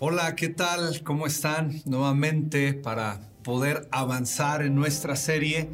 Hola, 0.00 0.36
¿qué 0.36 0.48
tal? 0.48 1.02
¿Cómo 1.02 1.26
están? 1.26 1.82
Nuevamente 1.84 2.72
para 2.72 3.20
poder 3.42 3.88
avanzar 3.90 4.62
en 4.62 4.76
nuestra 4.76 5.16
serie. 5.16 5.70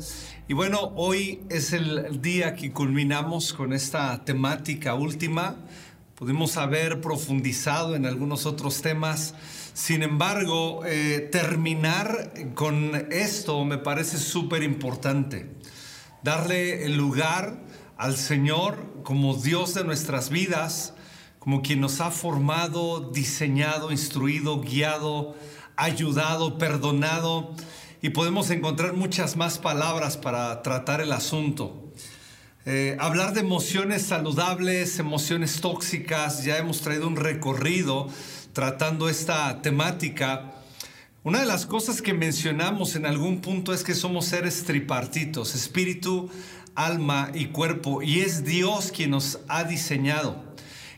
Y 0.48 0.54
bueno, 0.54 0.94
hoy 0.96 1.42
es 1.50 1.74
el 1.74 2.22
día 2.22 2.54
que 2.54 2.72
culminamos 2.72 3.52
con 3.52 3.74
esta 3.74 4.24
temática 4.24 4.94
última. 4.94 5.56
Pudimos 6.14 6.56
haber 6.56 7.02
profundizado 7.02 7.96
en 7.96 8.06
algunos 8.06 8.46
otros 8.46 8.80
temas. 8.80 9.34
Sin 9.74 10.02
embargo, 10.02 10.86
eh, 10.86 11.28
terminar 11.30 12.32
con 12.54 12.94
esto 13.12 13.62
me 13.66 13.76
parece 13.76 14.16
súper 14.16 14.62
importante. 14.62 15.50
Darle 16.22 16.86
el 16.86 16.96
lugar 16.96 17.60
al 17.98 18.16
Señor 18.16 19.02
como 19.02 19.34
Dios 19.34 19.74
de 19.74 19.84
nuestras 19.84 20.30
vidas 20.30 20.93
como 21.44 21.60
quien 21.60 21.78
nos 21.78 22.00
ha 22.00 22.10
formado, 22.10 23.10
diseñado, 23.12 23.92
instruido, 23.92 24.62
guiado, 24.62 25.36
ayudado, 25.76 26.56
perdonado, 26.56 27.54
y 28.00 28.08
podemos 28.08 28.48
encontrar 28.48 28.94
muchas 28.94 29.36
más 29.36 29.58
palabras 29.58 30.16
para 30.16 30.62
tratar 30.62 31.02
el 31.02 31.12
asunto. 31.12 31.92
Eh, 32.64 32.96
hablar 32.98 33.34
de 33.34 33.40
emociones 33.40 34.06
saludables, 34.06 34.98
emociones 34.98 35.60
tóxicas, 35.60 36.44
ya 36.44 36.56
hemos 36.56 36.80
traído 36.80 37.06
un 37.06 37.16
recorrido 37.16 38.08
tratando 38.54 39.10
esta 39.10 39.60
temática. 39.60 40.54
Una 41.24 41.40
de 41.40 41.46
las 41.46 41.66
cosas 41.66 42.00
que 42.00 42.14
mencionamos 42.14 42.96
en 42.96 43.04
algún 43.04 43.42
punto 43.42 43.74
es 43.74 43.84
que 43.84 43.94
somos 43.94 44.24
seres 44.24 44.64
tripartitos, 44.64 45.54
espíritu, 45.54 46.30
alma 46.74 47.30
y 47.34 47.48
cuerpo, 47.48 48.02
y 48.02 48.20
es 48.20 48.46
Dios 48.46 48.90
quien 48.90 49.10
nos 49.10 49.40
ha 49.48 49.64
diseñado. 49.64 50.53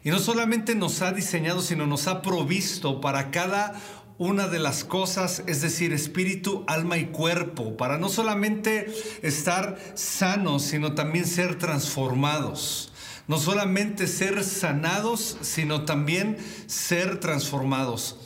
Y 0.06 0.10
no 0.10 0.20
solamente 0.20 0.76
nos 0.76 1.02
ha 1.02 1.10
diseñado, 1.10 1.60
sino 1.60 1.84
nos 1.84 2.06
ha 2.06 2.22
provisto 2.22 3.00
para 3.00 3.32
cada 3.32 3.74
una 4.18 4.46
de 4.46 4.60
las 4.60 4.84
cosas, 4.84 5.42
es 5.48 5.62
decir, 5.62 5.92
espíritu, 5.92 6.64
alma 6.68 6.96
y 6.96 7.06
cuerpo, 7.06 7.76
para 7.76 7.98
no 7.98 8.08
solamente 8.08 8.86
estar 9.22 9.76
sanos, 9.94 10.62
sino 10.62 10.94
también 10.94 11.26
ser 11.26 11.58
transformados. 11.58 12.92
No 13.26 13.36
solamente 13.38 14.06
ser 14.06 14.44
sanados, 14.44 15.38
sino 15.40 15.84
también 15.84 16.36
ser 16.68 17.18
transformados. 17.18 18.16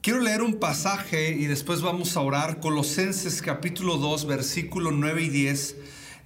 Quiero 0.00 0.20
leer 0.20 0.40
un 0.40 0.54
pasaje 0.54 1.32
y 1.32 1.44
después 1.44 1.82
vamos 1.82 2.16
a 2.16 2.22
orar. 2.22 2.58
Colosenses 2.58 3.42
capítulo 3.42 3.98
2, 3.98 4.24
versículo 4.24 4.92
9 4.92 5.24
y 5.24 5.28
10 5.28 5.76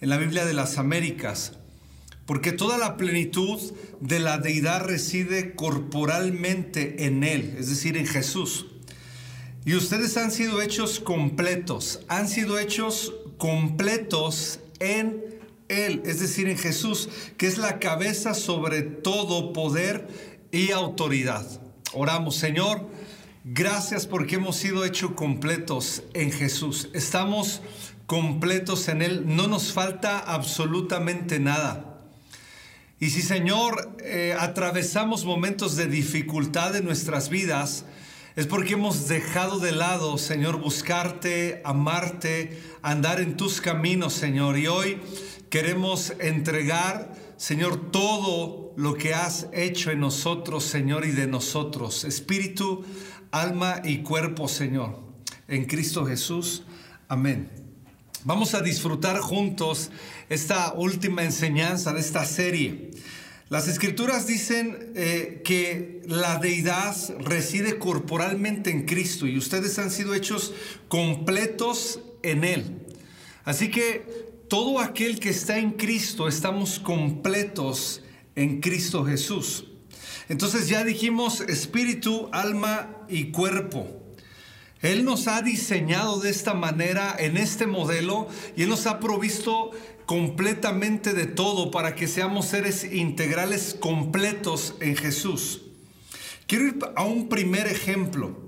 en 0.03 0.09
la 0.09 0.17
Biblia 0.17 0.45
de 0.45 0.55
las 0.55 0.79
Américas 0.79 1.55
porque 2.27 2.53
toda 2.53 2.77
la 2.77 2.97
plenitud 2.97 3.61
de 4.01 4.19
la 4.19 4.39
deidad 4.39 4.85
reside 4.85 5.55
corporalmente 5.55 7.07
en 7.07 7.25
Él, 7.25 7.55
es 7.59 7.69
decir, 7.69 7.97
en 7.97 8.07
Jesús. 8.07 8.67
Y 9.65 9.75
ustedes 9.75 10.17
han 10.17 10.31
sido 10.31 10.61
hechos 10.61 11.01
completos, 11.01 12.01
han 12.09 12.29
sido 12.29 12.59
hechos 12.59 13.15
completos 13.39 14.61
en 14.81 15.25
Él, 15.69 16.03
es 16.05 16.21
decir, 16.21 16.49
en 16.49 16.59
Jesús, 16.59 17.09
que 17.37 17.47
es 17.47 17.59
la 17.59 17.79
cabeza 17.79 18.35
sobre 18.35 18.83
todo 18.83 19.53
poder 19.53 20.09
y 20.51 20.73
autoridad. 20.73 21.45
Oramos, 21.93 22.37
Señor, 22.37 22.89
gracias 23.45 24.07
porque 24.07 24.37
hemos 24.37 24.57
sido 24.57 24.85
hechos 24.85 25.13
completos 25.13 26.03
en 26.15 26.33
Jesús. 26.33 26.89
Estamos 26.93 27.61
completos 28.07 28.89
en 28.89 29.03
Él, 29.03 29.25
no 29.27 29.47
nos 29.47 29.73
falta 29.73 30.19
absolutamente 30.19 31.41
nada. 31.41 31.96
Y 32.99 33.11
si 33.11 33.21
Señor 33.21 33.95
eh, 34.03 34.35
atravesamos 34.39 35.27
momentos 35.27 35.77
de 35.77 35.87
dificultad 35.87 36.75
en 36.77 36.87
nuestras 36.87 37.29
vidas, 37.29 37.85
es 38.37 38.47
porque 38.47 38.73
hemos 38.73 39.07
dejado 39.07 39.59
de 39.59 39.73
lado, 39.73 40.17
Señor, 40.17 40.59
buscarte, 40.59 41.61
amarte, 41.65 42.59
andar 42.81 43.21
en 43.21 43.37
tus 43.37 43.61
caminos, 43.61 44.15
Señor. 44.15 44.57
Y 44.59 44.67
hoy 44.67 44.99
queremos 45.51 46.15
entregar, 46.21 47.15
Señor, 47.37 47.91
todo 47.91 48.73
lo 48.77 48.95
que 48.95 49.13
has 49.13 49.49
hecho 49.53 49.91
en 49.91 50.01
nosotros, 50.01 50.65
Señor, 50.65 51.05
y 51.05 51.11
de 51.11 51.27
nosotros. 51.27 52.05
Espíritu, 52.05 52.83
alma 53.31 53.83
y 53.85 53.99
cuerpo, 53.99 54.49
Señor. 54.49 55.01
En 55.49 55.67
Cristo 55.67 56.07
Jesús. 56.07 56.63
Amén. 57.09 57.56
Vamos 58.27 58.55
a 58.55 58.61
disfrutar 58.61 59.21
juntos 59.21 59.93
esta 60.29 60.73
última 60.73 61.23
enseñanza 61.23 61.93
de 61.93 62.01
esta 62.01 62.25
serie. 62.25 62.91
Las 63.51 63.69
escrituras 63.69 64.27
dicen 64.27 64.91
eh, 64.97 65.43
que 65.45 66.03
la 66.07 66.39
deidad 66.39 66.97
reside 67.21 67.79
corporalmente 67.79 68.73
en 68.73 68.85
Cristo 68.85 69.29
y 69.29 69.39
ustedes 69.39 69.79
han 69.79 69.93
sido 69.93 70.13
hechos 70.13 70.53
completos 70.89 72.01
en 72.25 72.43
Él. 72.43 72.87
Así 73.45 73.71
que 73.71 74.05
todo 74.49 74.81
aquel 74.81 75.21
que 75.21 75.29
está 75.29 75.59
en 75.59 75.71
Cristo 75.75 76.27
estamos 76.27 76.81
completos 76.81 78.03
en 78.35 78.61
Cristo 78.61 79.05
Jesús. 79.05 79.67
Entonces 80.29 80.69
ya 80.69 80.83
dijimos 80.83 81.43
espíritu, 81.43 82.29
alma 82.33 83.07
y 83.09 83.31
cuerpo. 83.31 83.96
Él 84.83 85.05
nos 85.05 85.27
ha 85.27 85.43
diseñado 85.43 86.21
de 86.21 86.31
esta 86.31 86.55
manera, 86.55 87.15
en 87.19 87.37
este 87.37 87.67
modelo, 87.67 88.29
y 88.57 88.63
Él 88.63 88.69
nos 88.69 88.87
ha 88.87 89.01
provisto 89.01 89.71
completamente 90.05 91.13
de 91.13 91.27
todo 91.27 91.71
para 91.71 91.95
que 91.95 92.07
seamos 92.07 92.47
seres 92.47 92.85
integrales 92.85 93.77
completos 93.79 94.75
en 94.81 94.97
Jesús. 94.97 95.63
Quiero 96.47 96.67
ir 96.67 96.79
a 96.95 97.03
un 97.05 97.29
primer 97.29 97.67
ejemplo 97.67 98.46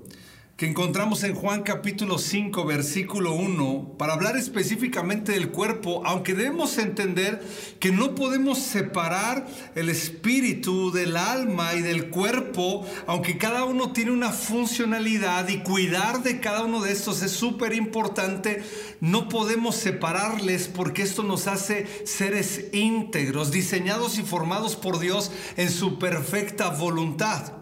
que 0.59 0.67
encontramos 0.67 1.23
en 1.23 1.35
Juan 1.35 1.63
capítulo 1.63 2.17
5, 2.17 2.65
versículo 2.65 3.31
1, 3.31 3.93
para 3.97 4.11
hablar 4.11 4.35
específicamente 4.35 5.31
del 5.31 5.51
cuerpo, 5.51 6.01
aunque 6.05 6.33
debemos 6.33 6.77
entender 6.79 7.41
que 7.79 7.93
no 7.93 8.13
podemos 8.13 8.57
separar 8.57 9.47
el 9.75 9.87
espíritu 9.87 10.91
del 10.91 11.15
alma 11.15 11.75
y 11.75 11.81
del 11.81 12.09
cuerpo, 12.09 12.85
aunque 13.07 13.37
cada 13.37 13.63
uno 13.63 13.93
tiene 13.93 14.11
una 14.11 14.33
funcionalidad 14.33 15.47
y 15.47 15.59
cuidar 15.59 16.23
de 16.23 16.41
cada 16.41 16.65
uno 16.65 16.81
de 16.81 16.91
estos 16.91 17.21
es 17.21 17.31
súper 17.31 17.71
importante, 17.71 18.61
no 18.99 19.29
podemos 19.29 19.77
separarles 19.77 20.67
porque 20.67 21.03
esto 21.03 21.23
nos 21.23 21.47
hace 21.47 21.87
seres 22.05 22.65
íntegros, 22.73 23.51
diseñados 23.51 24.19
y 24.19 24.23
formados 24.23 24.75
por 24.75 24.99
Dios 24.99 25.31
en 25.55 25.71
su 25.71 25.97
perfecta 25.99 26.67
voluntad. 26.67 27.58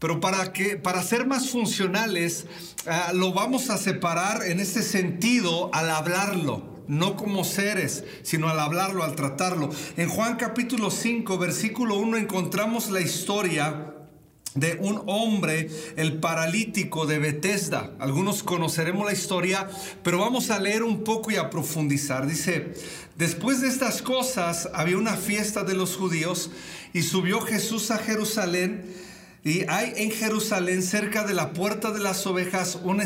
Pero 0.00 0.18
para, 0.18 0.52
que, 0.52 0.76
para 0.76 1.02
ser 1.02 1.26
más 1.26 1.50
funcionales, 1.50 2.46
ah, 2.86 3.12
lo 3.14 3.32
vamos 3.32 3.68
a 3.68 3.76
separar 3.76 4.42
en 4.46 4.58
este 4.58 4.82
sentido 4.82 5.70
al 5.74 5.90
hablarlo, 5.90 6.82
no 6.88 7.16
como 7.16 7.44
seres, 7.44 8.04
sino 8.22 8.48
al 8.48 8.58
hablarlo, 8.58 9.04
al 9.04 9.14
tratarlo. 9.14 9.68
En 9.98 10.08
Juan 10.08 10.36
capítulo 10.36 10.90
5, 10.90 11.36
versículo 11.36 11.96
1 11.98 12.16
encontramos 12.16 12.90
la 12.90 13.02
historia 13.02 13.94
de 14.54 14.78
un 14.80 15.02
hombre, 15.06 15.68
el 15.96 16.18
paralítico 16.18 17.04
de 17.04 17.18
Bethesda. 17.18 17.92
Algunos 18.00 18.42
conoceremos 18.42 19.04
la 19.04 19.12
historia, 19.12 19.68
pero 20.02 20.18
vamos 20.18 20.50
a 20.50 20.58
leer 20.58 20.82
un 20.82 21.04
poco 21.04 21.30
y 21.30 21.36
a 21.36 21.50
profundizar. 21.50 22.26
Dice, 22.26 22.72
después 23.16 23.60
de 23.60 23.68
estas 23.68 24.00
cosas 24.00 24.70
había 24.72 24.96
una 24.96 25.16
fiesta 25.16 25.62
de 25.62 25.74
los 25.74 25.94
judíos 25.94 26.50
y 26.94 27.02
subió 27.02 27.42
Jesús 27.42 27.90
a 27.90 27.98
Jerusalén 27.98 29.09
y 29.42 29.64
hay 29.68 29.94
en 29.96 30.10
Jerusalén, 30.10 30.82
cerca 30.82 31.24
de 31.24 31.32
la 31.32 31.54
puerta 31.54 31.92
de 31.92 32.00
las 32.00 32.26
ovejas, 32.26 32.78
un, 32.82 33.02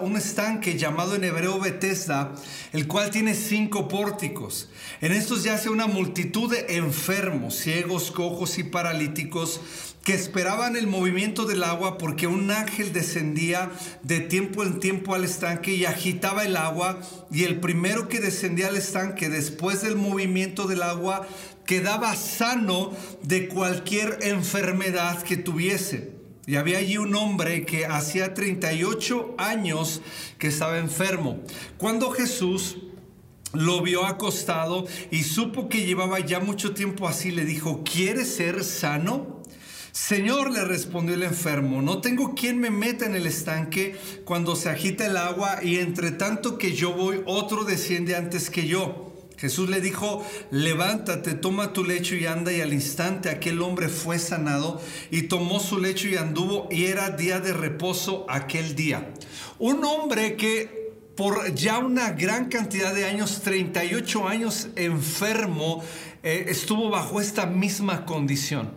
un 0.00 0.16
estanque 0.16 0.78
llamado 0.78 1.16
en 1.16 1.24
hebreo 1.24 1.58
Bethesda, 1.58 2.32
el 2.72 2.86
cual 2.86 3.10
tiene 3.10 3.34
cinco 3.34 3.88
pórticos. 3.88 4.68
En 5.00 5.10
estos 5.10 5.42
yace 5.42 5.70
una 5.70 5.88
multitud 5.88 6.48
de 6.50 6.76
enfermos, 6.76 7.56
ciegos, 7.56 8.12
cojos 8.12 8.58
y 8.58 8.64
paralíticos 8.64 9.60
que 10.04 10.14
esperaban 10.14 10.74
el 10.76 10.88
movimiento 10.88 11.46
del 11.46 11.62
agua 11.62 11.96
porque 11.96 12.26
un 12.26 12.50
ángel 12.50 12.92
descendía 12.92 13.70
de 14.02 14.20
tiempo 14.20 14.64
en 14.64 14.80
tiempo 14.80 15.14
al 15.14 15.24
estanque 15.24 15.74
y 15.74 15.84
agitaba 15.84 16.44
el 16.44 16.56
agua 16.56 17.00
y 17.30 17.44
el 17.44 17.60
primero 17.60 18.08
que 18.08 18.18
descendía 18.20 18.68
al 18.68 18.76
estanque 18.76 19.28
después 19.28 19.82
del 19.82 19.94
movimiento 19.94 20.66
del 20.66 20.82
agua 20.82 21.26
quedaba 21.72 22.14
sano 22.16 22.92
de 23.22 23.48
cualquier 23.48 24.18
enfermedad 24.20 25.22
que 25.22 25.38
tuviese. 25.38 26.12
Y 26.46 26.56
había 26.56 26.76
allí 26.76 26.98
un 26.98 27.14
hombre 27.14 27.64
que 27.64 27.86
hacía 27.86 28.34
38 28.34 29.36
años 29.38 30.02
que 30.36 30.48
estaba 30.48 30.76
enfermo. 30.76 31.40
Cuando 31.78 32.10
Jesús 32.10 32.76
lo 33.54 33.80
vio 33.80 34.04
acostado 34.04 34.86
y 35.10 35.22
supo 35.22 35.70
que 35.70 35.86
llevaba 35.86 36.20
ya 36.20 36.40
mucho 36.40 36.74
tiempo 36.74 37.08
así, 37.08 37.30
le 37.30 37.46
dijo, 37.46 37.82
¿quieres 37.90 38.34
ser 38.34 38.64
sano? 38.64 39.40
Señor, 39.92 40.50
le 40.50 40.66
respondió 40.66 41.14
el 41.14 41.22
enfermo, 41.22 41.80
no 41.80 42.02
tengo 42.02 42.34
quien 42.34 42.60
me 42.60 42.70
meta 42.70 43.06
en 43.06 43.14
el 43.14 43.26
estanque 43.26 43.96
cuando 44.26 44.56
se 44.56 44.68
agita 44.68 45.06
el 45.06 45.16
agua 45.16 45.60
y 45.62 45.78
entre 45.78 46.10
tanto 46.10 46.58
que 46.58 46.72
yo 46.72 46.92
voy, 46.92 47.22
otro 47.24 47.64
desciende 47.64 48.14
antes 48.14 48.50
que 48.50 48.66
yo. 48.66 49.11
Jesús 49.42 49.68
le 49.68 49.80
dijo, 49.80 50.24
levántate, 50.52 51.34
toma 51.34 51.72
tu 51.72 51.82
lecho 51.82 52.14
y 52.14 52.26
anda. 52.26 52.52
Y 52.52 52.60
al 52.60 52.72
instante 52.72 53.28
aquel 53.28 53.60
hombre 53.60 53.88
fue 53.88 54.20
sanado 54.20 54.80
y 55.10 55.22
tomó 55.22 55.58
su 55.58 55.80
lecho 55.80 56.06
y 56.06 56.14
anduvo 56.14 56.68
y 56.70 56.84
era 56.84 57.10
día 57.10 57.40
de 57.40 57.52
reposo 57.52 58.24
aquel 58.28 58.76
día. 58.76 59.12
Un 59.58 59.84
hombre 59.84 60.36
que 60.36 60.92
por 61.16 61.52
ya 61.56 61.78
una 61.78 62.12
gran 62.12 62.50
cantidad 62.50 62.94
de 62.94 63.04
años, 63.04 63.40
38 63.42 64.28
años 64.28 64.68
enfermo, 64.76 65.82
eh, 66.22 66.44
estuvo 66.46 66.88
bajo 66.88 67.20
esta 67.20 67.44
misma 67.44 68.06
condición. 68.06 68.70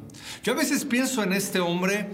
Yo 0.44 0.54
a 0.54 0.56
veces 0.56 0.84
pienso 0.84 1.22
en 1.22 1.34
este 1.34 1.60
hombre 1.60 2.10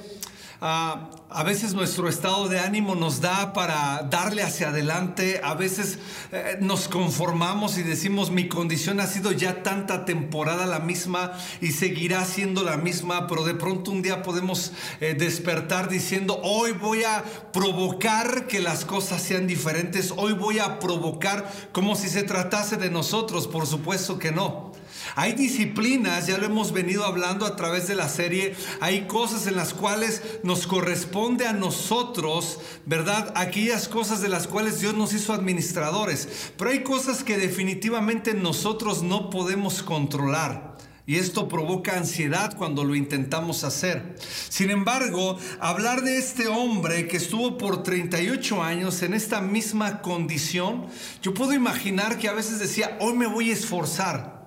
Ah, 0.64 1.10
a 1.32 1.42
veces 1.42 1.74
nuestro 1.74 2.08
estado 2.08 2.48
de 2.48 2.60
ánimo 2.60 2.94
nos 2.94 3.20
da 3.20 3.52
para 3.52 4.04
darle 4.12 4.44
hacia 4.44 4.70
adelante. 4.70 5.42
A 5.44 5.56
veces 5.56 5.98
eh, 6.32 6.60
nos 6.62 6.88
conformamos 6.88 7.80
y 7.80 7.84
decimos 7.84 8.30
mi 8.30 8.48
condición 8.48 9.00
ha 9.00 9.08
sido 9.08 9.32
ya 9.32 9.64
tanta 9.64 10.06
temporada 10.06 10.68
la 10.68 10.78
misma 10.78 11.34
y 11.62 11.72
seguirá 11.72 12.24
siendo 12.26 12.64
la 12.64 12.78
misma. 12.78 13.26
Pero 13.26 13.44
de 13.44 13.56
pronto 13.56 13.90
un 13.90 14.04
día 14.04 14.22
podemos 14.22 14.72
eh, 15.00 15.16
despertar 15.18 15.90
diciendo 15.90 16.40
hoy 16.44 16.74
voy 16.74 17.06
a 17.06 17.24
provocar 17.52 18.46
que 18.46 18.60
las 18.60 18.86
cosas 18.86 19.24
sean 19.24 19.48
diferentes. 19.48 20.14
Hoy 20.16 20.34
voy 20.34 20.60
a 20.60 20.78
provocar 20.78 21.52
como 21.72 21.96
si 21.96 22.08
se 22.08 22.22
tratase 22.22 22.78
de 22.78 22.92
nosotros. 22.92 23.48
Por 23.48 23.66
supuesto 23.66 24.20
que 24.20 24.32
no. 24.32 24.71
Hay 25.16 25.34
disciplinas, 25.34 26.28
ya 26.28 26.38
lo 26.38 26.46
hemos 26.46 26.72
venido 26.72 27.06
hablando 27.06 27.46
a 27.46 27.56
través 27.56 27.88
de 27.88 27.96
la 27.96 28.10
serie, 28.10 28.56
hay 28.80 29.08
cosas 29.08 29.48
en 29.48 29.56
las 29.56 29.74
cuales 29.74 30.22
nos 30.44 30.68
corresponde 30.68 31.48
a 31.48 31.54
nosotros, 31.54 32.60
¿verdad? 32.86 33.34
Aquellas 33.36 33.88
cosas 33.88 34.22
de 34.22 34.30
las 34.30 34.48
cuales 34.48 34.80
Dios 34.80 34.94
nos 34.94 35.14
hizo 35.14 35.34
administradores, 35.34 36.52
pero 36.58 36.72
hay 36.72 36.84
cosas 36.84 37.24
que 37.24 37.38
definitivamente 37.38 38.34
nosotros 38.34 39.04
no 39.04 39.30
podemos 39.30 39.84
controlar. 39.84 40.72
Y 41.08 41.18
esto 41.18 41.50
provoca 41.50 41.98
ansiedad 41.98 42.56
cuando 42.56 42.84
lo 42.84 42.96
intentamos 42.96 43.64
hacer. 43.64 44.16
Sin 44.50 44.70
embargo, 44.70 45.38
hablar 45.60 46.04
de 46.04 46.18
este 46.18 46.48
hombre 46.48 47.08
que 47.08 47.18
estuvo 47.18 47.58
por 47.58 47.84
38 47.84 48.64
años 48.64 49.02
en 49.02 49.14
esta 49.14 49.42
misma 49.42 50.02
condición, 50.02 50.86
yo 51.22 51.34
puedo 51.34 51.54
imaginar 51.54 52.18
que 52.18 52.30
a 52.30 52.34
veces 52.34 52.60
decía, 52.60 52.98
hoy 53.02 53.14
me 53.14 53.28
voy 53.28 53.50
a 53.50 53.54
esforzar. 53.54 54.41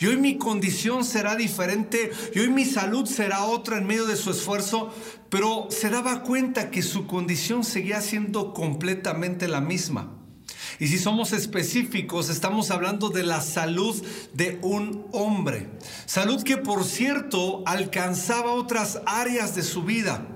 Y 0.00 0.06
hoy 0.06 0.16
mi 0.16 0.38
condición 0.38 1.04
será 1.04 1.36
diferente, 1.36 2.10
y 2.34 2.40
hoy 2.40 2.50
mi 2.50 2.64
salud 2.64 3.06
será 3.06 3.44
otra 3.44 3.78
en 3.78 3.86
medio 3.86 4.06
de 4.06 4.16
su 4.16 4.30
esfuerzo, 4.30 4.94
pero 5.30 5.68
se 5.70 5.90
daba 5.90 6.22
cuenta 6.22 6.70
que 6.70 6.82
su 6.82 7.06
condición 7.06 7.64
seguía 7.64 8.00
siendo 8.00 8.52
completamente 8.54 9.48
la 9.48 9.60
misma. 9.60 10.12
Y 10.78 10.88
si 10.88 10.98
somos 10.98 11.32
específicos, 11.32 12.28
estamos 12.28 12.70
hablando 12.70 13.08
de 13.08 13.22
la 13.22 13.40
salud 13.40 13.96
de 14.34 14.58
un 14.62 15.06
hombre. 15.12 15.70
Salud 16.04 16.42
que, 16.42 16.58
por 16.58 16.84
cierto, 16.84 17.62
alcanzaba 17.66 18.52
otras 18.52 19.00
áreas 19.06 19.54
de 19.54 19.62
su 19.62 19.84
vida. 19.84 20.35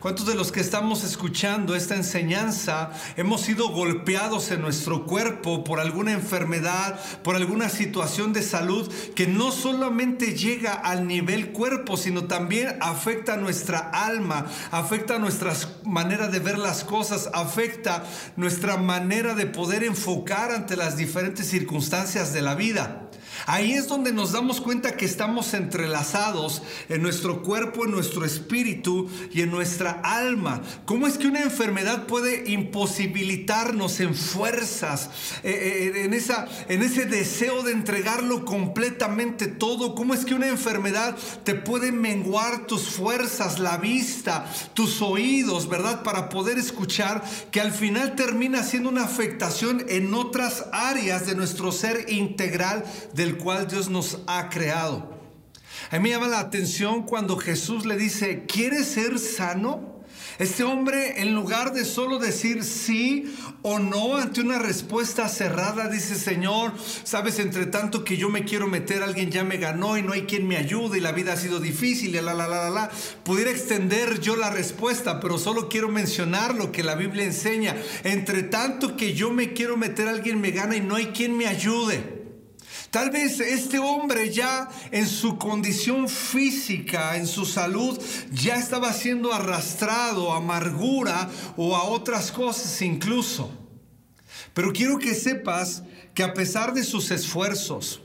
¿Cuántos 0.00 0.24
de 0.24 0.34
los 0.34 0.50
que 0.50 0.60
estamos 0.60 1.04
escuchando 1.04 1.76
esta 1.76 1.94
enseñanza 1.94 2.90
hemos 3.18 3.42
sido 3.42 3.68
golpeados 3.68 4.50
en 4.50 4.62
nuestro 4.62 5.04
cuerpo 5.04 5.62
por 5.62 5.78
alguna 5.78 6.12
enfermedad, 6.12 6.98
por 7.22 7.36
alguna 7.36 7.68
situación 7.68 8.32
de 8.32 8.42
salud 8.42 8.90
que 9.14 9.26
no 9.26 9.52
solamente 9.52 10.32
llega 10.34 10.72
al 10.72 11.06
nivel 11.06 11.52
cuerpo, 11.52 11.98
sino 11.98 12.24
también 12.24 12.78
afecta 12.80 13.36
nuestra 13.36 13.90
alma, 13.90 14.46
afecta 14.70 15.18
nuestra 15.18 15.52
manera 15.84 16.28
de 16.28 16.38
ver 16.38 16.56
las 16.56 16.82
cosas, 16.82 17.28
afecta 17.34 18.02
nuestra 18.36 18.78
manera 18.78 19.34
de 19.34 19.44
poder 19.44 19.84
enfocar 19.84 20.50
ante 20.50 20.76
las 20.76 20.96
diferentes 20.96 21.46
circunstancias 21.46 22.32
de 22.32 22.40
la 22.40 22.54
vida? 22.54 23.10
Ahí 23.46 23.72
es 23.72 23.88
donde 23.88 24.12
nos 24.12 24.32
damos 24.32 24.60
cuenta 24.60 24.96
que 24.96 25.04
estamos 25.04 25.54
entrelazados 25.54 26.62
en 26.88 27.02
nuestro 27.02 27.42
cuerpo, 27.42 27.84
en 27.84 27.90
nuestro 27.90 28.24
espíritu 28.24 29.08
y 29.32 29.42
en 29.42 29.50
nuestra 29.50 30.00
alma. 30.02 30.62
¿Cómo 30.84 31.06
es 31.06 31.18
que 31.18 31.26
una 31.26 31.42
enfermedad 31.42 32.06
puede 32.06 32.50
imposibilitarnos 32.50 34.00
en 34.00 34.14
fuerzas, 34.14 35.10
eh, 35.42 35.92
eh, 35.94 36.04
en, 36.04 36.14
esa, 36.14 36.46
en 36.68 36.82
ese 36.82 37.06
deseo 37.06 37.62
de 37.62 37.72
entregarlo 37.72 38.44
completamente 38.44 39.46
todo? 39.46 39.94
¿Cómo 39.94 40.14
es 40.14 40.24
que 40.24 40.34
una 40.34 40.48
enfermedad 40.48 41.16
te 41.44 41.54
puede 41.54 41.92
menguar 41.92 42.66
tus 42.66 42.88
fuerzas, 42.88 43.58
la 43.58 43.76
vista, 43.76 44.46
tus 44.74 45.02
oídos, 45.02 45.68
¿verdad? 45.68 46.02
Para 46.02 46.28
poder 46.28 46.58
escuchar 46.58 47.22
que 47.50 47.60
al 47.60 47.72
final 47.72 48.14
termina 48.14 48.62
siendo 48.62 48.88
una 48.88 49.04
afectación 49.04 49.84
en 49.88 50.14
otras 50.14 50.66
áreas 50.72 51.26
de 51.26 51.34
nuestro 51.34 51.72
ser 51.72 52.06
integral 52.08 52.84
del 53.14 53.29
cual 53.36 53.66
Dios 53.66 53.88
nos 53.88 54.18
ha 54.26 54.48
creado. 54.48 55.18
A 55.90 55.96
mí 55.96 56.04
me 56.04 56.10
llama 56.10 56.28
la 56.28 56.40
atención 56.40 57.04
cuando 57.04 57.36
Jesús 57.36 57.86
le 57.86 57.96
dice, 57.96 58.44
¿quieres 58.46 58.86
ser 58.86 59.18
sano? 59.18 59.90
Este 60.38 60.64
hombre, 60.64 61.20
en 61.20 61.34
lugar 61.34 61.74
de 61.74 61.84
solo 61.84 62.18
decir 62.18 62.64
sí 62.64 63.36
o 63.60 63.78
no 63.78 64.16
ante 64.16 64.40
una 64.40 64.58
respuesta 64.58 65.28
cerrada, 65.28 65.88
dice, 65.88 66.14
Señor, 66.14 66.72
sabes, 67.04 67.38
entre 67.40 67.66
tanto 67.66 68.04
que 68.04 68.16
yo 68.16 68.30
me 68.30 68.46
quiero 68.46 68.66
meter, 68.66 69.02
alguien 69.02 69.30
ya 69.30 69.44
me 69.44 69.58
ganó 69.58 69.98
y 69.98 70.02
no 70.02 70.14
hay 70.14 70.22
quien 70.22 70.48
me 70.48 70.56
ayude 70.56 70.96
y 70.96 71.02
la 71.02 71.12
vida 71.12 71.34
ha 71.34 71.36
sido 71.36 71.60
difícil 71.60 72.14
y 72.14 72.20
la, 72.20 72.32
la, 72.32 72.48
la, 72.48 72.48
la, 72.48 72.70
la. 72.70 72.90
Pudiera 73.22 73.50
extender 73.50 74.20
yo 74.20 74.34
la 74.34 74.48
respuesta, 74.48 75.20
pero 75.20 75.36
solo 75.36 75.68
quiero 75.68 75.88
mencionar 75.88 76.54
lo 76.54 76.72
que 76.72 76.84
la 76.84 76.94
Biblia 76.94 77.24
enseña. 77.24 77.76
Entre 78.04 78.42
tanto 78.42 78.96
que 78.96 79.12
yo 79.12 79.30
me 79.30 79.52
quiero 79.52 79.76
meter, 79.76 80.08
alguien 80.08 80.40
me 80.40 80.52
gana 80.52 80.74
y 80.74 80.80
no 80.80 80.94
hay 80.94 81.08
quien 81.08 81.36
me 81.36 81.48
ayude. 81.48 82.19
Tal 82.90 83.10
vez 83.10 83.38
este 83.38 83.78
hombre 83.78 84.32
ya 84.32 84.68
en 84.90 85.06
su 85.06 85.38
condición 85.38 86.08
física, 86.08 87.16
en 87.16 87.28
su 87.28 87.46
salud, 87.46 88.00
ya 88.32 88.56
estaba 88.56 88.92
siendo 88.92 89.32
arrastrado 89.32 90.32
a 90.32 90.38
amargura 90.38 91.30
o 91.56 91.76
a 91.76 91.84
otras 91.84 92.32
cosas 92.32 92.82
incluso. 92.82 93.52
Pero 94.54 94.72
quiero 94.72 94.98
que 94.98 95.14
sepas 95.14 95.84
que 96.14 96.24
a 96.24 96.34
pesar 96.34 96.74
de 96.74 96.82
sus 96.82 97.12
esfuerzos, 97.12 98.00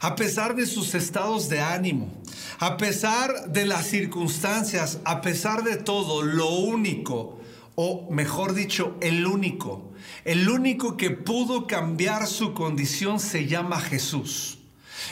a 0.00 0.14
pesar 0.14 0.54
de 0.54 0.66
sus 0.66 0.94
estados 0.94 1.48
de 1.48 1.60
ánimo, 1.60 2.12
a 2.58 2.76
pesar 2.76 3.50
de 3.50 3.64
las 3.64 3.86
circunstancias, 3.86 4.98
a 5.04 5.22
pesar 5.22 5.64
de 5.64 5.76
todo, 5.76 6.22
lo 6.22 6.50
único, 6.50 7.40
o 7.80 8.10
mejor 8.10 8.54
dicho, 8.54 8.96
el 9.00 9.24
único 9.24 9.88
el 10.24 10.48
único 10.48 10.96
que 10.96 11.10
pudo 11.10 11.66
cambiar 11.66 12.26
su 12.26 12.52
condición 12.52 13.20
se 13.20 13.46
llama 13.46 13.80
Jesús. 13.80 14.58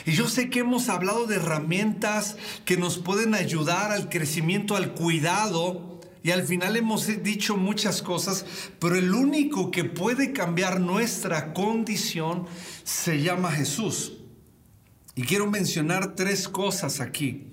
Y 0.05 0.11
yo 0.11 0.27
sé 0.27 0.49
que 0.49 0.59
hemos 0.59 0.89
hablado 0.89 1.25
de 1.27 1.37
herramientas 1.37 2.35
que 2.65 2.77
nos 2.77 2.97
pueden 2.97 3.33
ayudar 3.33 3.91
al 3.91 4.09
crecimiento, 4.09 4.75
al 4.75 4.93
cuidado, 4.93 5.99
y 6.23 6.31
al 6.31 6.43
final 6.43 6.75
hemos 6.75 7.07
dicho 7.23 7.55
muchas 7.55 8.01
cosas, 8.01 8.45
pero 8.79 8.95
el 8.95 9.13
único 9.13 9.71
que 9.71 9.85
puede 9.85 10.33
cambiar 10.33 10.81
nuestra 10.81 11.53
condición 11.53 12.45
se 12.83 13.21
llama 13.21 13.51
Jesús. 13.51 14.13
Y 15.15 15.23
quiero 15.23 15.49
mencionar 15.49 16.15
tres 16.15 16.49
cosas 16.49 16.99
aquí. 16.99 17.47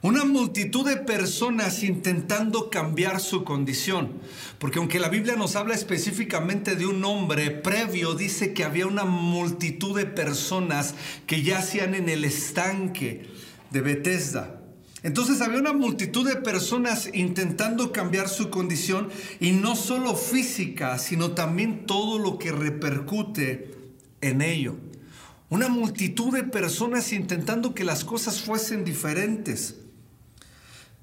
Una 0.00 0.24
multitud 0.24 0.86
de 0.88 0.96
personas 0.96 1.82
intentando 1.82 2.70
cambiar 2.70 3.18
su 3.18 3.42
condición. 3.42 4.12
Porque 4.60 4.78
aunque 4.78 5.00
la 5.00 5.08
Biblia 5.08 5.34
nos 5.34 5.56
habla 5.56 5.74
específicamente 5.74 6.76
de 6.76 6.86
un 6.86 7.04
hombre, 7.04 7.50
previo 7.50 8.14
dice 8.14 8.52
que 8.52 8.62
había 8.62 8.86
una 8.86 9.04
multitud 9.04 9.96
de 9.96 10.06
personas 10.06 10.94
que 11.26 11.42
yacían 11.42 11.96
en 11.96 12.08
el 12.08 12.24
estanque 12.24 13.26
de 13.72 13.80
Bethesda. 13.80 14.60
Entonces 15.02 15.40
había 15.40 15.58
una 15.58 15.72
multitud 15.72 16.28
de 16.28 16.36
personas 16.36 17.10
intentando 17.12 17.90
cambiar 17.90 18.28
su 18.28 18.50
condición 18.50 19.08
y 19.40 19.50
no 19.50 19.74
solo 19.74 20.14
física, 20.14 20.98
sino 20.98 21.32
también 21.32 21.86
todo 21.86 22.20
lo 22.20 22.38
que 22.38 22.52
repercute 22.52 23.74
en 24.20 24.42
ello. 24.42 24.76
Una 25.50 25.68
multitud 25.68 26.32
de 26.32 26.44
personas 26.44 27.12
intentando 27.12 27.74
que 27.74 27.82
las 27.82 28.04
cosas 28.04 28.42
fuesen 28.42 28.84
diferentes. 28.84 29.76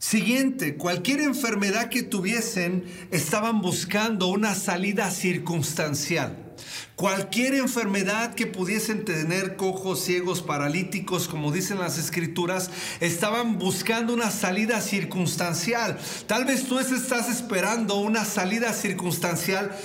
Siguiente, 0.07 0.75
cualquier 0.75 1.19
enfermedad 1.19 1.89
que 1.89 2.03
tuviesen, 2.03 2.83
estaban 3.09 3.63
buscando 3.63 4.27
una 4.27 4.53
salida 4.53 5.09
circunstancial. 5.09 6.37
Cualquier 6.95 7.55
enfermedad 7.55 8.35
que 8.35 8.45
pudiesen 8.45 9.03
tener, 9.03 9.55
cojos, 9.55 9.99
ciegos, 10.01 10.43
paralíticos, 10.43 11.27
como 11.27 11.51
dicen 11.51 11.79
las 11.79 11.97
escrituras, 11.97 12.69
estaban 12.99 13.57
buscando 13.57 14.13
una 14.13 14.29
salida 14.29 14.79
circunstancial. 14.79 15.97
Tal 16.27 16.45
vez 16.45 16.67
tú 16.67 16.77
estás 16.77 17.27
esperando 17.27 17.95
una 17.95 18.25
salida 18.25 18.73
circunstancial 18.73 19.75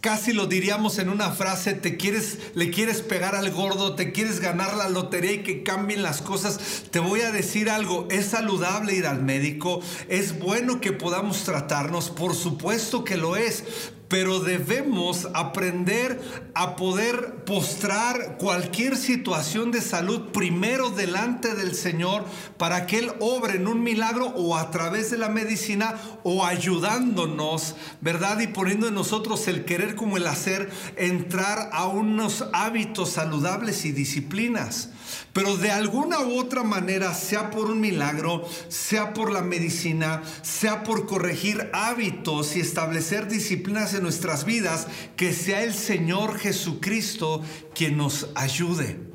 Casi 0.00 0.32
lo 0.32 0.46
diríamos 0.46 0.98
en 1.00 1.08
una 1.08 1.32
frase, 1.32 1.74
te 1.74 1.96
quieres, 1.96 2.38
le 2.54 2.70
quieres 2.70 3.02
pegar 3.02 3.34
al 3.34 3.50
gordo, 3.50 3.96
te 3.96 4.12
quieres 4.12 4.38
ganar 4.38 4.76
la 4.76 4.88
lotería 4.88 5.32
y 5.32 5.42
que 5.42 5.64
cambien 5.64 6.02
las 6.02 6.22
cosas. 6.22 6.84
Te 6.92 7.00
voy 7.00 7.22
a 7.22 7.32
decir 7.32 7.68
algo, 7.68 8.06
es 8.08 8.26
saludable 8.26 8.94
ir 8.94 9.06
al 9.06 9.22
médico, 9.22 9.80
es 10.08 10.38
bueno 10.38 10.80
que 10.80 10.92
podamos 10.92 11.42
tratarnos, 11.42 12.10
por 12.10 12.36
supuesto 12.36 13.04
que 13.04 13.16
lo 13.16 13.36
es, 13.36 13.64
pero 14.08 14.40
debemos 14.40 15.28
aprender 15.34 16.20
a 16.54 16.76
poder 16.76 17.44
postrar 17.44 18.36
cualquier 18.38 18.96
situación 18.96 19.70
de 19.70 19.80
salud 19.80 20.28
primero 20.32 20.90
delante 20.90 21.54
del 21.54 21.74
Señor 21.74 22.24
para 22.56 22.86
que 22.86 22.98
Él 22.98 23.12
obre 23.20 23.56
en 23.56 23.68
un 23.68 23.82
milagro 23.82 24.28
o 24.28 24.56
a 24.56 24.70
través 24.70 25.10
de 25.10 25.18
la 25.18 25.28
medicina 25.28 25.96
o 26.24 26.44
ayudándonos, 26.44 27.76
¿verdad? 28.00 28.40
Y 28.40 28.46
poniendo 28.48 28.88
en 28.88 28.94
nosotros 28.94 29.46
el 29.48 29.64
querer 29.64 29.94
como 29.94 30.16
el 30.16 30.26
hacer, 30.26 30.70
entrar 30.96 31.70
a 31.72 31.86
unos 31.86 32.44
hábitos 32.52 33.10
saludables 33.10 33.84
y 33.84 33.92
disciplinas. 33.92 34.90
Pero 35.32 35.56
de 35.56 35.70
alguna 35.70 36.20
u 36.20 36.38
otra 36.38 36.62
manera, 36.62 37.14
sea 37.14 37.50
por 37.50 37.70
un 37.70 37.80
milagro, 37.80 38.46
sea 38.68 39.14
por 39.14 39.30
la 39.30 39.42
medicina, 39.42 40.22
sea 40.42 40.82
por 40.82 41.06
corregir 41.06 41.70
hábitos 41.72 42.56
y 42.56 42.60
establecer 42.60 43.28
disciplinas 43.28 43.94
en 43.94 44.02
nuestras 44.02 44.44
vidas, 44.44 44.86
que 45.16 45.32
sea 45.32 45.62
el 45.62 45.74
Señor 45.74 46.38
Jesucristo 46.38 47.42
quien 47.74 47.96
nos 47.96 48.28
ayude. 48.34 49.08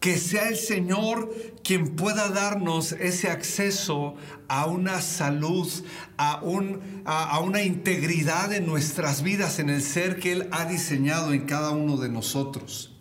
Que 0.00 0.18
sea 0.18 0.48
el 0.48 0.56
Señor 0.56 1.32
quien 1.62 1.94
pueda 1.94 2.28
darnos 2.28 2.92
ese 2.92 3.30
acceso 3.30 4.16
a 4.48 4.66
una 4.66 5.00
salud, 5.00 5.70
a, 6.16 6.42
un, 6.42 7.02
a, 7.04 7.38
una 7.38 7.62
integridad 7.62 8.52
en 8.52 8.66
nuestras 8.66 9.22
vidas, 9.22 9.60
en 9.60 9.70
el 9.70 9.80
ser 9.80 10.18
que 10.18 10.32
Él 10.32 10.48
ha 10.50 10.64
diseñado 10.64 11.32
en 11.32 11.46
cada 11.46 11.70
uno 11.70 11.96
de 11.96 12.08
nosotros. 12.08 12.91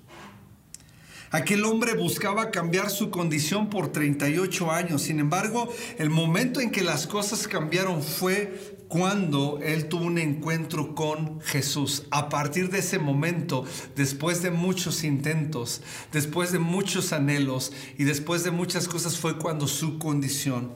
Aquel 1.34 1.64
hombre 1.64 1.94
buscaba 1.94 2.52
cambiar 2.52 2.90
su 2.90 3.10
condición 3.10 3.70
por 3.70 3.94
38 3.94 4.70
años. 4.70 5.04
Sin 5.04 5.22
embargo, 5.22 5.74
el 5.98 6.10
momento 6.10 6.60
en 6.60 6.72
que 6.72 6.84
las 6.84 7.08
cosas 7.08 7.48
cambiaron 7.48 8.04
fue 8.04 8.76
cuando 8.90 9.58
él 9.64 9.88
tuvo 9.88 10.04
un 10.04 10.18
encuentro 10.18 10.94
con 10.94 11.40
Jesús. 11.40 12.04
A 12.12 12.28
partir 12.28 12.70
de 12.70 12.80
ese 12.80 13.00
momento, 13.00 13.64
después 13.96 14.42
de 14.42 14.52
muchos 14.52 15.06
intentos, 15.06 15.82
después 16.12 16.52
de 16.52 16.60
muchos 16.60 17.14
anhelos 17.14 17.72
y 17.98 18.04
después 18.04 18.44
de 18.44 18.52
muchas 18.52 18.90
cosas, 18.90 19.18
fue 19.18 19.38
cuando 19.38 19.70
su 19.70 20.00
condición 20.00 20.74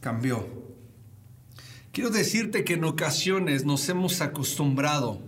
cambió. 0.00 0.48
Quiero 1.92 2.10
decirte 2.10 2.64
que 2.64 2.74
en 2.74 2.82
ocasiones 2.82 3.64
nos 3.64 3.88
hemos 3.88 4.20
acostumbrado 4.20 5.22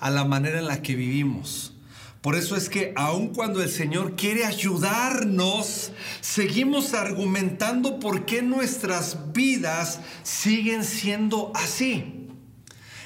a 0.00 0.10
la 0.10 0.26
manera 0.26 0.58
en 0.58 0.66
la 0.66 0.82
que 0.82 0.96
vivimos 0.96 1.77
por 2.20 2.34
eso 2.34 2.56
es 2.56 2.68
que 2.68 2.92
aun 2.96 3.28
cuando 3.28 3.62
el 3.62 3.68
Señor 3.68 4.16
quiere 4.16 4.44
ayudarnos, 4.44 5.92
seguimos 6.20 6.92
argumentando 6.94 8.00
por 8.00 8.26
qué 8.26 8.42
nuestras 8.42 9.32
vidas 9.32 10.00
siguen 10.24 10.84
siendo 10.84 11.52
así. 11.54 12.18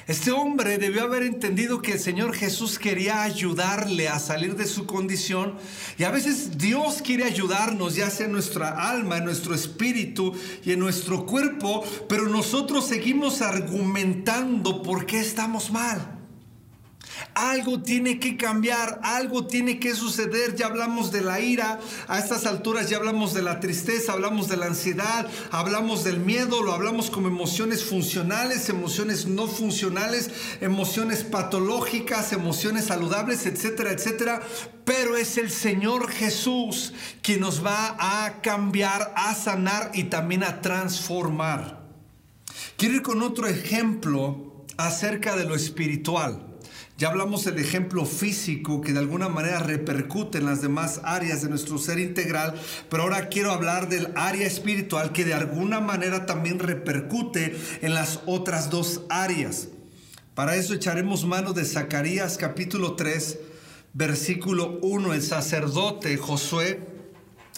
Este 0.08 0.32
hombre 0.32 0.78
debió 0.78 1.02
haber 1.02 1.22
entendido 1.22 1.80
que 1.80 1.92
el 1.92 2.00
Señor 2.00 2.34
Jesús 2.34 2.78
quería 2.78 3.22
ayudarle 3.22 4.08
a 4.08 4.18
salir 4.18 4.56
de 4.56 4.66
su 4.66 4.84
condición 4.84 5.54
y 5.96 6.04
a 6.04 6.10
veces 6.10 6.58
Dios 6.58 7.02
quiere 7.02 7.24
ayudarnos, 7.24 7.94
ya 7.94 8.10
sea 8.10 8.26
en 8.26 8.32
nuestra 8.32 8.90
alma, 8.90 9.18
en 9.18 9.24
nuestro 9.24 9.54
espíritu 9.54 10.34
y 10.64 10.72
en 10.72 10.80
nuestro 10.80 11.24
cuerpo, 11.24 11.84
pero 12.08 12.28
nosotros 12.28 12.86
seguimos 12.86 13.42
argumentando 13.42 14.82
por 14.82 15.06
qué 15.06 15.20
estamos 15.20 15.70
mal. 15.70 16.11
Algo 17.34 17.82
tiene 17.82 18.18
que 18.18 18.36
cambiar, 18.36 19.00
algo 19.02 19.46
tiene 19.46 19.78
que 19.78 19.94
suceder. 19.94 20.54
Ya 20.54 20.66
hablamos 20.66 21.12
de 21.12 21.20
la 21.20 21.40
ira, 21.40 21.80
a 22.08 22.18
estas 22.18 22.46
alturas 22.46 22.90
ya 22.90 22.98
hablamos 22.98 23.34
de 23.34 23.42
la 23.42 23.60
tristeza, 23.60 24.12
hablamos 24.12 24.48
de 24.48 24.56
la 24.56 24.66
ansiedad, 24.66 25.26
hablamos 25.50 26.04
del 26.04 26.20
miedo, 26.20 26.62
lo 26.62 26.72
hablamos 26.72 27.10
como 27.10 27.28
emociones 27.28 27.84
funcionales, 27.84 28.68
emociones 28.68 29.26
no 29.26 29.46
funcionales, 29.46 30.30
emociones 30.60 31.24
patológicas, 31.24 32.32
emociones 32.32 32.86
saludables, 32.86 33.46
etcétera, 33.46 33.92
etcétera. 33.92 34.42
Pero 34.84 35.16
es 35.16 35.38
el 35.38 35.50
Señor 35.50 36.10
Jesús 36.10 36.92
quien 37.22 37.40
nos 37.40 37.64
va 37.64 37.96
a 37.98 38.42
cambiar, 38.42 39.12
a 39.16 39.34
sanar 39.34 39.90
y 39.94 40.04
también 40.04 40.42
a 40.42 40.60
transformar. 40.60 41.82
Quiero 42.76 42.96
ir 42.96 43.02
con 43.02 43.22
otro 43.22 43.46
ejemplo 43.46 44.64
acerca 44.76 45.36
de 45.36 45.44
lo 45.44 45.54
espiritual. 45.54 46.51
Ya 47.02 47.08
hablamos 47.08 47.44
del 47.44 47.58
ejemplo 47.58 48.06
físico 48.06 48.80
que 48.80 48.92
de 48.92 49.00
alguna 49.00 49.28
manera 49.28 49.58
repercute 49.58 50.38
en 50.38 50.46
las 50.46 50.62
demás 50.62 51.00
áreas 51.02 51.42
de 51.42 51.48
nuestro 51.48 51.76
ser 51.76 51.98
integral, 51.98 52.54
pero 52.88 53.02
ahora 53.02 53.28
quiero 53.28 53.50
hablar 53.50 53.88
del 53.88 54.12
área 54.14 54.46
espiritual 54.46 55.10
que 55.10 55.24
de 55.24 55.34
alguna 55.34 55.80
manera 55.80 56.26
también 56.26 56.60
repercute 56.60 57.56
en 57.80 57.94
las 57.94 58.20
otras 58.26 58.70
dos 58.70 59.00
áreas. 59.08 59.66
Para 60.36 60.54
eso 60.54 60.74
echaremos 60.74 61.24
mano 61.24 61.52
de 61.52 61.64
Zacarías 61.64 62.36
capítulo 62.36 62.94
3, 62.94 63.36
versículo 63.94 64.78
1. 64.82 65.12
El 65.12 65.22
sacerdote 65.22 66.16
Josué 66.16 66.86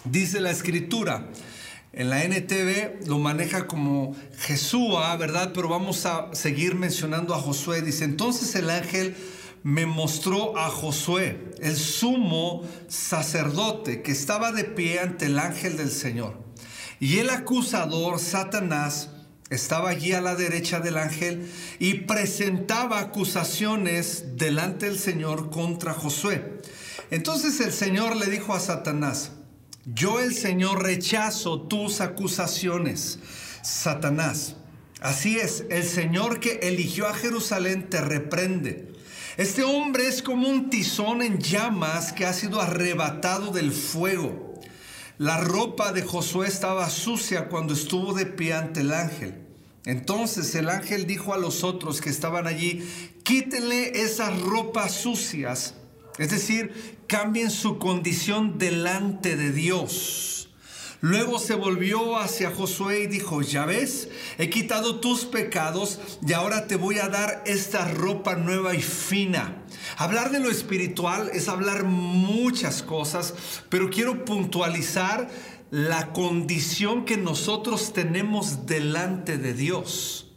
dice 0.06 0.40
la 0.40 0.52
escritura. 0.52 1.28
En 1.96 2.10
la 2.10 2.24
NTV 2.24 3.06
lo 3.06 3.20
maneja 3.20 3.68
como 3.68 4.16
Jesúa, 4.38 5.14
¿verdad? 5.16 5.52
Pero 5.54 5.68
vamos 5.68 6.06
a 6.06 6.34
seguir 6.34 6.74
mencionando 6.74 7.34
a 7.34 7.38
Josué. 7.38 7.82
Dice, 7.82 8.04
entonces 8.04 8.52
el 8.56 8.68
ángel 8.68 9.14
me 9.62 9.86
mostró 9.86 10.58
a 10.58 10.70
Josué, 10.70 11.52
el 11.60 11.76
sumo 11.76 12.68
sacerdote, 12.88 14.02
que 14.02 14.10
estaba 14.10 14.50
de 14.50 14.64
pie 14.64 14.98
ante 14.98 15.26
el 15.26 15.38
ángel 15.38 15.76
del 15.76 15.92
Señor. 15.92 16.36
Y 16.98 17.18
el 17.18 17.30
acusador, 17.30 18.18
Satanás, 18.18 19.10
estaba 19.48 19.90
allí 19.90 20.12
a 20.14 20.20
la 20.20 20.34
derecha 20.34 20.80
del 20.80 20.98
ángel 20.98 21.48
y 21.78 21.94
presentaba 21.94 22.98
acusaciones 22.98 24.36
delante 24.36 24.86
del 24.86 24.98
Señor 24.98 25.50
contra 25.50 25.94
Josué. 25.94 26.60
Entonces 27.12 27.60
el 27.60 27.72
Señor 27.72 28.16
le 28.16 28.26
dijo 28.26 28.52
a 28.52 28.58
Satanás, 28.58 29.30
yo 29.86 30.20
el 30.20 30.34
Señor 30.34 30.82
rechazo 30.82 31.62
tus 31.62 32.00
acusaciones, 32.00 33.18
Satanás. 33.62 34.56
Así 35.00 35.38
es, 35.38 35.64
el 35.68 35.84
Señor 35.84 36.40
que 36.40 36.60
eligió 36.62 37.06
a 37.06 37.14
Jerusalén 37.14 37.90
te 37.90 38.00
reprende. 38.00 38.92
Este 39.36 39.62
hombre 39.62 40.06
es 40.06 40.22
como 40.22 40.48
un 40.48 40.70
tizón 40.70 41.20
en 41.20 41.38
llamas 41.38 42.12
que 42.12 42.24
ha 42.24 42.32
sido 42.32 42.60
arrebatado 42.60 43.50
del 43.50 43.72
fuego. 43.72 44.54
La 45.18 45.38
ropa 45.38 45.92
de 45.92 46.02
Josué 46.02 46.46
estaba 46.46 46.88
sucia 46.88 47.48
cuando 47.48 47.74
estuvo 47.74 48.14
de 48.14 48.26
pie 48.26 48.54
ante 48.54 48.80
el 48.80 48.94
ángel. 48.94 49.34
Entonces 49.84 50.54
el 50.54 50.70
ángel 50.70 51.06
dijo 51.06 51.34
a 51.34 51.38
los 51.38 51.62
otros 51.62 52.00
que 52.00 52.08
estaban 52.08 52.46
allí, 52.46 52.88
quítenle 53.22 54.02
esas 54.02 54.40
ropas 54.40 54.92
sucias, 54.92 55.74
es 56.18 56.30
decir, 56.30 56.98
cambien 57.06 57.50
su 57.50 57.78
condición 57.78 58.58
delante 58.58 59.36
de 59.36 59.52
Dios. 59.52 60.48
Luego 61.00 61.38
se 61.38 61.54
volvió 61.54 62.16
hacia 62.16 62.50
Josué 62.50 63.02
y 63.02 63.06
dijo, 63.08 63.42
ya 63.42 63.66
ves, 63.66 64.08
he 64.38 64.48
quitado 64.48 65.00
tus 65.00 65.26
pecados 65.26 66.00
y 66.26 66.32
ahora 66.32 66.66
te 66.66 66.76
voy 66.76 66.98
a 66.98 67.08
dar 67.08 67.42
esta 67.44 67.86
ropa 67.86 68.36
nueva 68.36 68.74
y 68.74 68.80
fina. 68.80 69.62
Hablar 69.98 70.30
de 70.30 70.40
lo 70.40 70.50
espiritual 70.50 71.30
es 71.34 71.48
hablar 71.48 71.84
muchas 71.84 72.82
cosas, 72.82 73.34
pero 73.68 73.90
quiero 73.90 74.24
puntualizar 74.24 75.28
la 75.70 76.12
condición 76.14 77.04
que 77.04 77.18
nosotros 77.18 77.92
tenemos 77.92 78.64
delante 78.64 79.36
de 79.36 79.52
Dios. 79.52 80.33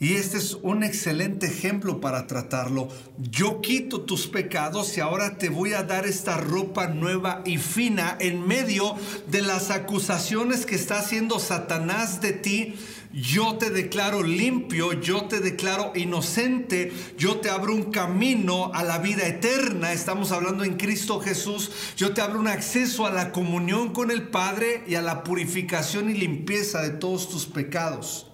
Y 0.00 0.14
este 0.14 0.38
es 0.38 0.58
un 0.60 0.82
excelente 0.82 1.46
ejemplo 1.46 2.00
para 2.00 2.26
tratarlo. 2.26 2.88
Yo 3.16 3.60
quito 3.60 4.00
tus 4.00 4.26
pecados 4.26 4.96
y 4.96 5.00
ahora 5.00 5.38
te 5.38 5.48
voy 5.48 5.72
a 5.72 5.84
dar 5.84 6.04
esta 6.04 6.36
ropa 6.36 6.88
nueva 6.88 7.42
y 7.46 7.58
fina 7.58 8.16
en 8.18 8.44
medio 8.44 8.96
de 9.28 9.40
las 9.42 9.70
acusaciones 9.70 10.66
que 10.66 10.74
está 10.74 10.98
haciendo 10.98 11.38
Satanás 11.38 12.20
de 12.20 12.32
ti. 12.32 12.74
Yo 13.12 13.54
te 13.54 13.70
declaro 13.70 14.24
limpio, 14.24 15.00
yo 15.00 15.26
te 15.26 15.38
declaro 15.38 15.92
inocente, 15.94 16.92
yo 17.16 17.36
te 17.36 17.48
abro 17.48 17.72
un 17.72 17.92
camino 17.92 18.72
a 18.74 18.82
la 18.82 18.98
vida 18.98 19.24
eterna. 19.28 19.92
Estamos 19.92 20.32
hablando 20.32 20.64
en 20.64 20.76
Cristo 20.76 21.20
Jesús. 21.20 21.70
Yo 21.96 22.12
te 22.12 22.20
abro 22.20 22.40
un 22.40 22.48
acceso 22.48 23.06
a 23.06 23.12
la 23.12 23.30
comunión 23.30 23.92
con 23.92 24.10
el 24.10 24.26
Padre 24.26 24.82
y 24.88 24.96
a 24.96 25.02
la 25.02 25.22
purificación 25.22 26.10
y 26.10 26.14
limpieza 26.14 26.82
de 26.82 26.90
todos 26.90 27.28
tus 27.28 27.46
pecados. 27.46 28.26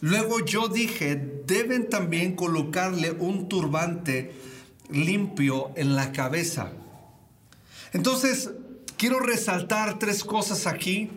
Luego 0.00 0.44
yo 0.44 0.68
dije, 0.68 1.16
deben 1.46 1.88
también 1.88 2.36
colocarle 2.36 3.12
un 3.12 3.48
turbante 3.48 4.34
limpio 4.90 5.72
en 5.76 5.96
la 5.96 6.12
cabeza. 6.12 6.72
Entonces, 7.92 8.50
quiero 8.96 9.20
resaltar 9.20 9.98
tres 9.98 10.22
cosas 10.24 10.66
aquí. 10.66 11.10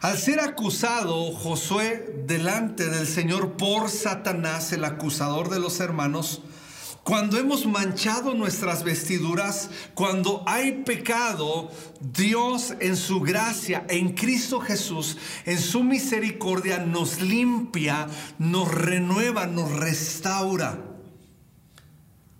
Al 0.00 0.18
ser 0.18 0.40
acusado 0.40 1.32
Josué 1.32 2.24
delante 2.26 2.90
del 2.90 3.06
Señor 3.06 3.52
por 3.52 3.88
Satanás, 3.88 4.72
el 4.72 4.84
acusador 4.84 5.48
de 5.48 5.60
los 5.60 5.80
hermanos, 5.80 6.42
Cuando 7.04 7.38
hemos 7.38 7.66
manchado 7.66 8.32
nuestras 8.32 8.82
vestiduras, 8.82 9.68
cuando 9.92 10.42
hay 10.46 10.72
pecado, 10.86 11.70
Dios 12.00 12.72
en 12.80 12.96
su 12.96 13.20
gracia, 13.20 13.84
en 13.90 14.14
Cristo 14.14 14.58
Jesús, 14.58 15.18
en 15.44 15.60
su 15.60 15.84
misericordia, 15.84 16.78
nos 16.78 17.20
limpia, 17.20 18.06
nos 18.38 18.72
renueva, 18.72 19.46
nos 19.46 19.70
restaura. 19.72 20.82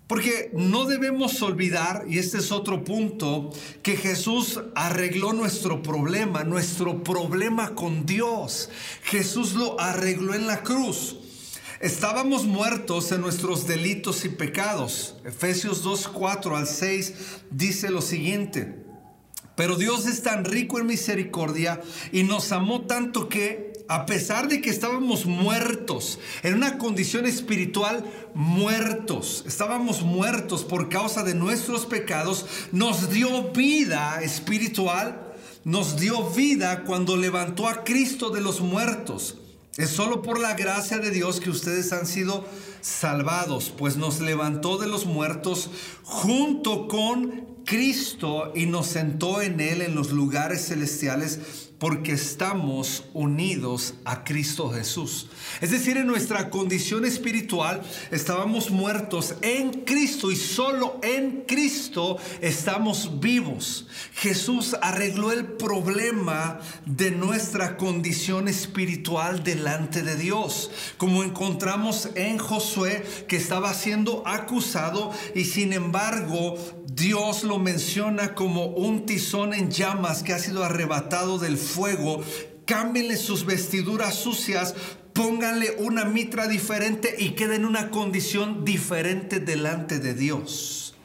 Porque 0.07 0.49
no 0.53 0.85
debemos 0.85 1.39
olvidar, 1.43 2.05
y 2.09 2.17
este 2.17 2.39
es 2.39 2.51
otro 2.51 2.83
punto, 2.83 3.51
que 3.83 3.95
Jesús 3.95 4.59
arregló 4.73 5.33
nuestro 5.33 5.83
problema, 5.83 6.43
nuestro 6.43 7.03
problema 7.03 7.75
con 7.75 8.07
Dios. 8.07 8.71
Jesús 9.03 9.53
lo 9.53 9.79
arregló 9.79 10.33
en 10.33 10.47
la 10.47 10.63
cruz. 10.63 11.17
Estábamos 11.81 12.45
muertos 12.45 13.11
en 13.11 13.19
nuestros 13.19 13.67
delitos 13.67 14.23
y 14.23 14.29
pecados. 14.29 15.15
Efesios 15.25 15.83
2, 15.83 16.07
4 16.07 16.55
al 16.55 16.67
6 16.67 17.13
dice 17.51 17.89
lo 17.89 18.01
siguiente. 18.01 18.85
Pero 19.57 19.75
Dios 19.75 20.05
es 20.05 20.23
tan 20.23 20.45
rico 20.45 20.79
en 20.79 20.85
misericordia 20.85 21.81
y 22.13 22.23
nos 22.23 22.53
amó 22.53 22.81
tanto 22.85 23.27
que, 23.27 23.73
a 23.89 24.05
pesar 24.05 24.47
de 24.47 24.61
que 24.61 24.69
estábamos 24.69 25.25
muertos, 25.25 26.19
en 26.43 26.55
una 26.55 26.77
condición 26.77 27.25
espiritual 27.25 28.05
muertos, 28.33 29.43
estábamos 29.45 30.01
muertos 30.01 30.63
por 30.63 30.87
causa 30.87 31.23
de 31.23 31.35
nuestros 31.35 31.85
pecados, 31.85 32.45
nos 32.71 33.09
dio 33.09 33.51
vida 33.51 34.21
espiritual, 34.21 35.33
nos 35.65 35.97
dio 35.97 36.29
vida 36.29 36.83
cuando 36.83 37.17
levantó 37.17 37.67
a 37.67 37.83
Cristo 37.83 38.29
de 38.29 38.41
los 38.41 38.61
muertos 38.61 39.39
es 39.77 39.89
solo 39.89 40.21
por 40.21 40.39
la 40.39 40.53
gracia 40.53 40.99
de 40.99 41.11
Dios 41.11 41.39
que 41.39 41.49
ustedes 41.49 41.91
han 41.91 42.05
sido 42.05 42.45
salvados, 42.81 43.73
pues 43.77 43.97
nos 43.97 44.21
levantó 44.21 44.77
de 44.77 44.87
los 44.87 45.05
muertos 45.05 45.69
junto 46.03 46.87
con 46.87 47.45
Cristo 47.65 48.53
y 48.55 48.67
nos 48.67 48.87
sentó 48.87 49.41
en 49.41 49.59
Él 49.59 49.81
en 49.81 49.95
los 49.95 50.11
lugares 50.11 50.67
celestiales 50.67 51.64
porque 51.79 52.13
estamos 52.13 53.03
unidos 53.13 53.95
a 54.05 54.23
Cristo 54.23 54.69
Jesús. 54.69 55.27
Es 55.61 55.71
decir, 55.71 55.97
en 55.97 56.07
nuestra 56.07 56.49
condición 56.49 57.05
espiritual 57.05 57.81
estábamos 58.11 58.71
muertos 58.71 59.35
en 59.41 59.83
Cristo 59.83 60.31
y 60.31 60.35
solo 60.35 60.99
en 61.03 61.43
Cristo 61.47 62.17
estamos 62.41 63.19
vivos. 63.19 63.87
Jesús 64.13 64.75
arregló 64.81 65.31
el 65.31 65.45
problema 65.45 66.59
de 66.85 67.11
nuestra 67.11 67.77
condición 67.77 68.47
espiritual 68.47 69.43
delante 69.43 70.03
de 70.03 70.15
Dios, 70.15 70.71
como 70.97 71.23
encontramos 71.23 72.09
en 72.15 72.37
Josué 72.37 73.05
que 73.27 73.35
estaba 73.35 73.73
siendo 73.73 74.25
acusado 74.25 75.11
y 75.33 75.45
sin 75.45 75.73
embargo 75.73 76.57
Dios 76.95 77.43
lo 77.43 77.59
menciona 77.59 78.35
como 78.35 78.67
un 78.67 79.05
tizón 79.05 79.53
en 79.53 79.69
llamas 79.69 80.23
que 80.23 80.31
ha 80.31 80.39
sido 80.39 80.63
arrebatado 80.63 81.39
del 81.39 81.57
fuego. 81.65 82.23
Cámbienle 82.65 83.17
sus 83.17 83.45
vestiduras 83.45 84.15
sucias, 84.15 84.73
pónganle 85.13 85.75
una 85.79 86.05
mitra 86.05 86.47
diferente 86.47 87.15
y 87.17 87.31
queden 87.31 87.61
en 87.61 87.65
una 87.65 87.89
condición 87.91 88.65
diferente 88.65 89.39
delante 89.39 89.99
de 89.99 90.13
Dios. 90.13 90.95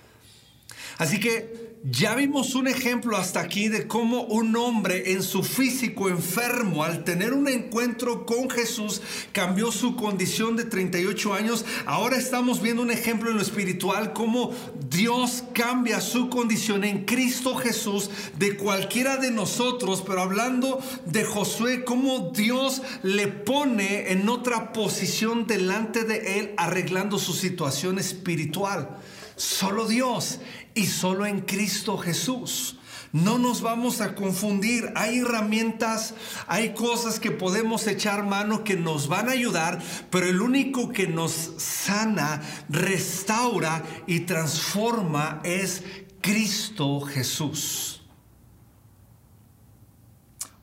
Así 0.99 1.19
que 1.19 1.60
ya 1.83 2.15
vimos 2.15 2.55
un 2.55 2.69
ejemplo 2.69 3.17
hasta 3.17 3.41
aquí 3.41 3.69
de 3.69 3.87
cómo 3.87 4.25
un 4.25 4.55
hombre 4.55 5.13
en 5.13 5.23
su 5.23 5.43
físico 5.43 6.11
enfermo, 6.11 6.85
al 6.85 7.05
tener 7.05 7.33
un 7.33 7.49
encuentro 7.49 8.27
con 8.27 8.51
Jesús, 8.51 9.01
cambió 9.33 9.73
su 9.73 9.97
condición 9.97 10.57
de 10.57 10.65
38 10.65 11.33
años. 11.33 11.65
Ahora 11.87 12.19
estamos 12.19 12.61
viendo 12.61 12.83
un 12.83 12.91
ejemplo 12.91 13.31
en 13.31 13.37
lo 13.37 13.43
espiritual, 13.43 14.13
cómo 14.13 14.53
Dios 14.91 15.45
cambia 15.55 16.03
su 16.03 16.29
condición 16.29 16.85
en 16.85 17.07
Cristo 17.07 17.55
Jesús 17.57 18.11
de 18.39 18.59
cualquiera 18.59 19.17
de 19.17 19.31
nosotros, 19.31 20.05
pero 20.07 20.21
hablando 20.21 20.81
de 21.07 21.25
Josué, 21.25 21.85
cómo 21.85 22.31
Dios 22.35 22.83
le 23.03 23.29
pone 23.29 24.13
en 24.13 24.29
otra 24.29 24.75
posición 24.75 25.47
delante 25.47 26.05
de 26.05 26.41
él, 26.41 26.55
arreglando 26.59 27.19
su 27.19 27.33
situación 27.33 27.99
espiritual. 27.99 28.99
Solo 29.41 29.87
Dios 29.87 30.39
y 30.75 30.87
solo 30.87 31.25
en 31.25 31.41
Cristo 31.41 31.97
Jesús. 31.97 32.77
No 33.11 33.39
nos 33.39 33.63
vamos 33.63 34.03
a 34.03 34.15
confundir. 34.15 34.93
Hay 34.97 35.21
herramientas, 35.21 36.13
hay 36.47 36.75
cosas 36.75 37.19
que 37.19 37.31
podemos 37.31 37.87
echar 37.87 38.27
mano 38.27 38.65
que 38.65 38.77
nos 38.77 39.09
van 39.09 39.31
a 39.31 39.33
ayudar, 39.33 39.83
pero 40.11 40.27
el 40.27 40.43
único 40.43 40.91
que 40.91 41.07
nos 41.07 41.33
sana, 41.57 42.43
restaura 42.69 43.83
y 44.07 44.21
transforma 44.21 45.41
es 45.43 45.85
Cristo 46.21 47.01
Jesús. 47.01 48.03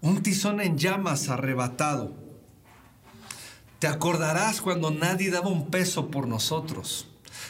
Un 0.02 0.22
tizón 0.22 0.62
en 0.62 0.78
llamas 0.78 1.30
arrebatado. 1.30 2.16
Te 3.80 3.88
acordarás 3.88 4.62
cuando 4.62 4.92
nadie 4.92 5.32
daba 5.32 5.48
un 5.48 5.72
peso 5.72 6.12
por 6.12 6.28
nosotros. 6.28 7.08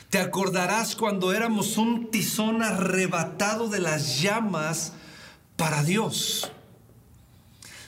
Te 0.09 0.19
acordarás 0.19 0.95
cuando 0.95 1.33
éramos 1.33 1.77
un 1.77 2.09
tizón 2.11 2.63
arrebatado 2.63 3.67
de 3.67 3.79
las 3.79 4.21
llamas 4.21 4.93
para 5.55 5.83
Dios. 5.83 6.51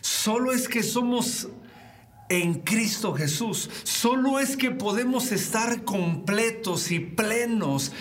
Solo 0.01 0.51
es 0.51 0.67
que 0.67 0.83
somos 0.83 1.47
en 2.29 2.55
Cristo 2.61 3.13
Jesús. 3.13 3.69
Solo 3.83 4.39
es 4.39 4.55
que 4.55 4.71
podemos 4.71 5.31
estar 5.31 5.83
completos 5.83 6.91
y 6.91 6.99
plenos, 6.99 7.91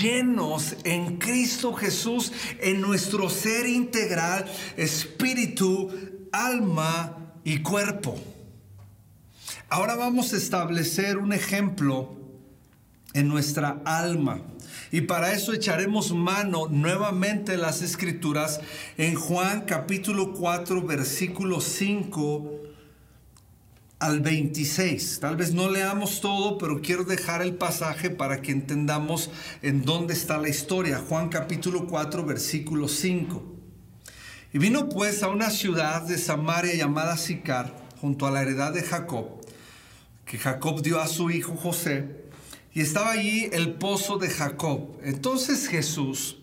llenos 0.00 0.76
en 0.84 1.18
Cristo 1.18 1.72
Jesús, 1.72 2.32
en 2.60 2.80
nuestro 2.80 3.30
ser 3.30 3.66
integral, 3.66 4.50
espíritu, 4.76 5.90
alma 6.32 7.16
y 7.44 7.60
cuerpo. 7.60 8.18
Ahora 9.70 9.94
vamos 9.94 10.32
a 10.32 10.36
establecer 10.36 11.18
un 11.18 11.32
ejemplo 11.32 12.16
en 13.18 13.28
nuestra 13.28 13.80
alma. 13.84 14.40
Y 14.92 15.02
para 15.02 15.32
eso 15.32 15.52
echaremos 15.52 16.14
mano 16.14 16.68
nuevamente 16.68 17.56
las 17.56 17.82
escrituras 17.82 18.60
en 18.96 19.16
Juan 19.16 19.62
capítulo 19.62 20.32
4 20.32 20.82
versículo 20.82 21.60
5 21.60 22.52
al 23.98 24.20
26. 24.20 25.18
Tal 25.20 25.36
vez 25.36 25.52
no 25.52 25.68
leamos 25.68 26.20
todo, 26.20 26.58
pero 26.58 26.80
quiero 26.80 27.02
dejar 27.04 27.42
el 27.42 27.56
pasaje 27.56 28.08
para 28.08 28.40
que 28.40 28.52
entendamos 28.52 29.30
en 29.62 29.84
dónde 29.84 30.14
está 30.14 30.38
la 30.38 30.48
historia. 30.48 31.02
Juan 31.08 31.28
capítulo 31.28 31.86
4 31.88 32.24
versículo 32.24 32.86
5. 32.86 33.56
Y 34.52 34.58
vino 34.58 34.88
pues 34.88 35.24
a 35.24 35.28
una 35.28 35.50
ciudad 35.50 36.02
de 36.02 36.16
Samaria 36.18 36.74
llamada 36.74 37.16
Sicar, 37.16 37.74
junto 38.00 38.26
a 38.26 38.30
la 38.30 38.42
heredad 38.42 38.72
de 38.72 38.82
Jacob, 38.82 39.44
que 40.24 40.38
Jacob 40.38 40.80
dio 40.80 41.00
a 41.00 41.08
su 41.08 41.30
hijo 41.30 41.56
José 41.56 42.27
y 42.78 42.82
estaba 42.82 43.10
allí 43.10 43.50
el 43.50 43.72
pozo 43.72 44.18
de 44.18 44.30
Jacob. 44.30 45.00
Entonces 45.02 45.66
Jesús, 45.66 46.36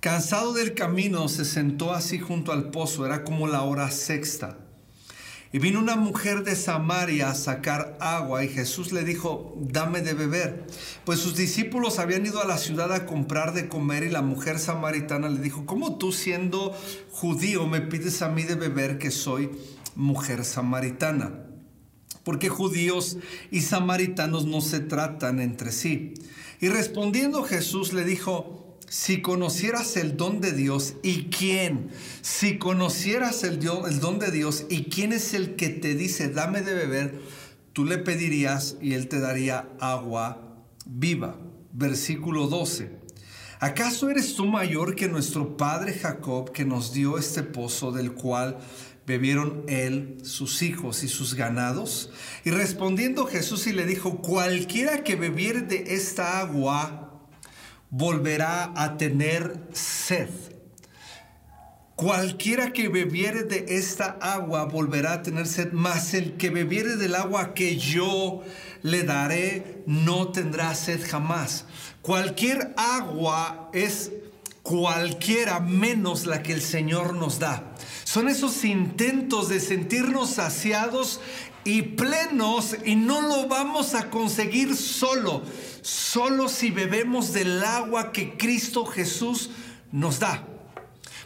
cansado 0.00 0.52
del 0.52 0.74
camino, 0.74 1.28
se 1.28 1.44
sentó 1.44 1.92
así 1.92 2.18
junto 2.18 2.50
al 2.50 2.70
pozo, 2.70 3.06
era 3.06 3.22
como 3.22 3.46
la 3.46 3.62
hora 3.62 3.88
sexta. 3.92 4.58
Y 5.52 5.60
vino 5.60 5.78
una 5.78 5.94
mujer 5.94 6.42
de 6.42 6.56
Samaria 6.56 7.30
a 7.30 7.36
sacar 7.36 7.96
agua 8.00 8.42
y 8.42 8.48
Jesús 8.48 8.90
le 8.90 9.04
dijo, 9.04 9.54
dame 9.60 10.00
de 10.00 10.14
beber. 10.14 10.66
Pues 11.04 11.20
sus 11.20 11.36
discípulos 11.36 12.00
habían 12.00 12.26
ido 12.26 12.42
a 12.42 12.46
la 12.48 12.58
ciudad 12.58 12.92
a 12.92 13.06
comprar 13.06 13.54
de 13.54 13.68
comer 13.68 14.02
y 14.02 14.10
la 14.10 14.22
mujer 14.22 14.58
samaritana 14.58 15.28
le 15.28 15.38
dijo, 15.38 15.66
¿cómo 15.66 15.98
tú 15.98 16.10
siendo 16.10 16.76
judío 17.12 17.68
me 17.68 17.80
pides 17.80 18.22
a 18.22 18.28
mí 18.28 18.42
de 18.42 18.56
beber 18.56 18.98
que 18.98 19.12
soy 19.12 19.50
mujer 19.94 20.44
samaritana? 20.44 21.47
Porque 22.28 22.50
judíos 22.50 23.16
y 23.50 23.62
samaritanos 23.62 24.44
no 24.44 24.60
se 24.60 24.80
tratan 24.80 25.40
entre 25.40 25.72
sí. 25.72 26.12
Y 26.60 26.68
respondiendo 26.68 27.42
Jesús 27.42 27.94
le 27.94 28.04
dijo, 28.04 28.76
si 28.86 29.22
conocieras 29.22 29.96
el 29.96 30.18
don 30.18 30.42
de 30.42 30.52
Dios 30.52 30.96
y 31.02 31.30
quién, 31.30 31.88
si 32.20 32.58
conocieras 32.58 33.44
el, 33.44 33.58
don 33.60 34.18
de 34.18 34.30
Dios 34.30 34.66
y 34.68 34.90
quién 34.90 35.14
es 35.14 35.32
el 35.32 35.56
que 35.56 35.70
te 35.70 35.94
dice, 35.94 36.28
dame 36.28 36.60
de 36.60 36.74
beber, 36.74 37.18
tú 37.72 37.86
le 37.86 37.96
pedirías 37.96 38.76
y 38.82 38.92
él 38.92 39.08
te 39.08 39.20
daría 39.20 39.70
agua 39.80 40.66
viva. 40.84 41.38
Versículo 41.72 42.46
12. 42.46 42.90
¿Acaso 43.58 44.10
eres 44.10 44.34
tú 44.34 44.44
mayor 44.44 44.94
que 44.94 45.08
nuestro 45.08 45.56
padre 45.56 45.94
Jacob 45.94 46.52
que 46.52 46.66
nos 46.66 46.92
dio 46.92 47.16
este 47.16 47.42
pozo 47.42 47.90
del 47.90 48.12
cual 48.12 48.58
bebieron 49.08 49.64
él, 49.66 50.18
sus 50.22 50.62
hijos 50.62 51.02
y 51.02 51.08
sus 51.08 51.34
ganados? 51.34 52.10
Y 52.44 52.50
respondiendo 52.50 53.26
Jesús 53.26 53.66
y 53.66 53.72
le 53.72 53.86
dijo, 53.86 54.18
cualquiera 54.18 55.02
que 55.02 55.16
bebiere 55.16 55.62
de 55.62 55.94
esta 55.94 56.38
agua 56.38 57.20
volverá 57.90 58.72
a 58.76 58.96
tener 58.96 59.60
sed. 59.72 60.28
Cualquiera 61.96 62.72
que 62.72 62.88
bebiere 62.88 63.42
de 63.42 63.64
esta 63.76 64.18
agua 64.20 64.66
volverá 64.66 65.14
a 65.14 65.22
tener 65.22 65.48
sed, 65.48 65.72
mas 65.72 66.14
el 66.14 66.36
que 66.36 66.50
bebiere 66.50 66.96
del 66.96 67.16
agua 67.16 67.54
que 67.54 67.76
yo 67.76 68.44
le 68.82 69.02
daré 69.02 69.82
no 69.86 70.28
tendrá 70.28 70.76
sed 70.76 71.00
jamás. 71.04 71.64
Cualquier 72.02 72.72
agua 72.76 73.70
es 73.72 74.12
cualquiera 74.62 75.60
menos 75.60 76.26
la 76.26 76.42
que 76.42 76.52
el 76.52 76.60
Señor 76.60 77.14
nos 77.14 77.38
da. 77.38 77.74
Son 78.08 78.26
esos 78.26 78.64
intentos 78.64 79.50
de 79.50 79.60
sentirnos 79.60 80.30
saciados 80.30 81.20
y 81.62 81.82
plenos 81.82 82.74
y 82.86 82.94
no 82.94 83.20
lo 83.20 83.48
vamos 83.48 83.94
a 83.94 84.08
conseguir 84.08 84.74
solo, 84.76 85.42
solo 85.82 86.48
si 86.48 86.70
bebemos 86.70 87.34
del 87.34 87.62
agua 87.62 88.10
que 88.10 88.38
Cristo 88.38 88.86
Jesús 88.86 89.50
nos 89.92 90.20
da. 90.20 90.42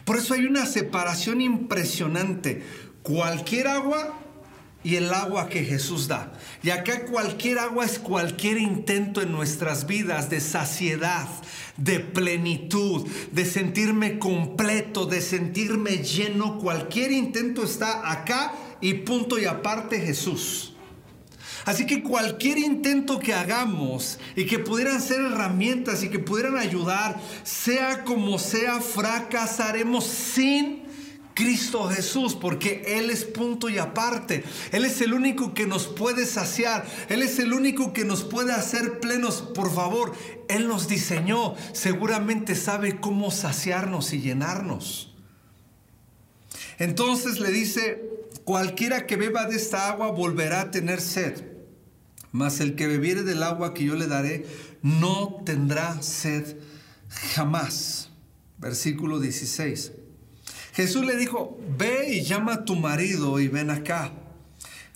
Por 0.03 0.17
eso 0.17 0.33
hay 0.33 0.45
una 0.45 0.65
separación 0.65 1.39
impresionante. 1.39 2.65
Cualquier 3.01 3.69
agua 3.69 4.19
y 4.83 4.95
el 4.95 5.13
agua 5.13 5.47
que 5.47 5.63
Jesús 5.63 6.07
da. 6.07 6.33
Y 6.61 6.69
acá 6.69 7.05
cualquier 7.05 7.59
agua 7.59 7.85
es 7.85 7.99
cualquier 7.99 8.57
intento 8.57 9.21
en 9.21 9.31
nuestras 9.31 9.87
vidas 9.87 10.29
de 10.29 10.41
saciedad, 10.41 11.27
de 11.77 11.99
plenitud, 11.99 13.07
de 13.31 13.45
sentirme 13.45 14.19
completo, 14.19 15.05
de 15.05 15.21
sentirme 15.21 15.99
lleno. 15.99 16.59
Cualquier 16.59 17.11
intento 17.11 17.63
está 17.63 18.11
acá 18.11 18.53
y 18.81 18.93
punto 18.95 19.39
y 19.39 19.45
aparte 19.45 19.99
Jesús. 19.99 20.73
Así 21.65 21.85
que 21.85 22.03
cualquier 22.03 22.57
intento 22.57 23.19
que 23.19 23.33
hagamos 23.33 24.19
y 24.35 24.45
que 24.45 24.59
pudieran 24.59 25.01
ser 25.01 25.21
herramientas 25.21 26.03
y 26.03 26.09
que 26.09 26.19
pudieran 26.19 26.57
ayudar, 26.57 27.19
sea 27.43 28.03
como 28.03 28.37
sea, 28.37 28.81
fracasaremos 28.81 30.03
sin 30.03 30.82
Cristo 31.33 31.89
Jesús, 31.89 32.35
porque 32.35 32.83
Él 32.85 33.09
es 33.09 33.25
punto 33.25 33.69
y 33.69 33.77
aparte. 33.77 34.43
Él 34.71 34.85
es 34.85 35.01
el 35.01 35.13
único 35.13 35.53
que 35.53 35.65
nos 35.65 35.87
puede 35.87 36.25
saciar. 36.25 36.85
Él 37.09 37.21
es 37.21 37.39
el 37.39 37.53
único 37.53 37.93
que 37.93 38.05
nos 38.05 38.23
puede 38.23 38.53
hacer 38.53 38.99
plenos. 38.99 39.41
Por 39.41 39.73
favor, 39.73 40.13
Él 40.49 40.67
nos 40.67 40.87
diseñó. 40.87 41.55
Seguramente 41.73 42.55
sabe 42.55 42.99
cómo 42.99 43.31
saciarnos 43.31 44.13
y 44.13 44.21
llenarnos. 44.21 45.13
Entonces 46.79 47.39
le 47.39 47.51
dice, 47.51 48.03
cualquiera 48.43 49.05
que 49.05 49.15
beba 49.15 49.45
de 49.45 49.55
esta 49.55 49.89
agua 49.89 50.11
volverá 50.11 50.61
a 50.61 50.71
tener 50.71 51.01
sed 51.01 51.53
mas 52.33 52.59
el 52.59 52.75
que 52.75 52.87
bebiere 52.87 53.21
del 53.21 53.43
agua 53.43 53.75
que 53.75 53.85
yo 53.85 53.95
le 53.95 54.07
daré 54.07 54.45
no 54.81 55.41
tendrá 55.45 56.01
sed 56.01 56.57
jamás. 57.35 58.09
Versículo 58.57 59.19
16. 59.19 59.91
Jesús 60.73 61.05
le 61.05 61.15
dijo, 61.15 61.59
ve 61.77 62.09
y 62.09 62.23
llama 62.23 62.53
a 62.53 62.65
tu 62.65 62.75
marido 62.75 63.39
y 63.39 63.47
ven 63.47 63.69
acá. 63.69 64.11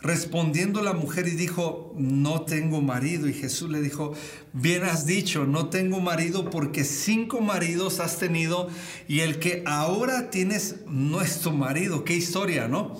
Respondiendo 0.02 0.82
la 0.84 0.94
mujer 0.94 1.28
y 1.28 1.32
dijo, 1.32 1.94
no 1.98 2.42
tengo 2.42 2.82
marido. 2.82 3.28
Y 3.28 3.34
Jesús 3.34 3.70
le 3.70 3.82
dijo, 3.82 4.14
bien 4.54 4.84
has 4.84 5.06
dicho, 5.06 5.46
no 5.46 5.70
tengo 5.70 6.00
marido 6.00 6.50
porque 6.50 6.84
cinco 6.84 7.42
maridos 7.42 8.00
has 8.00 8.18
tenido 8.18 8.70
y 9.08 9.22
el 9.22 9.40
que 9.40 9.64
ahora 9.66 10.30
tienes 10.30 10.78
no 10.88 11.22
es 11.22 11.40
tu 11.40 11.52
marido. 11.52 12.04
Qué 12.04 12.16
historia, 12.16 12.68
¿no? 12.68 13.00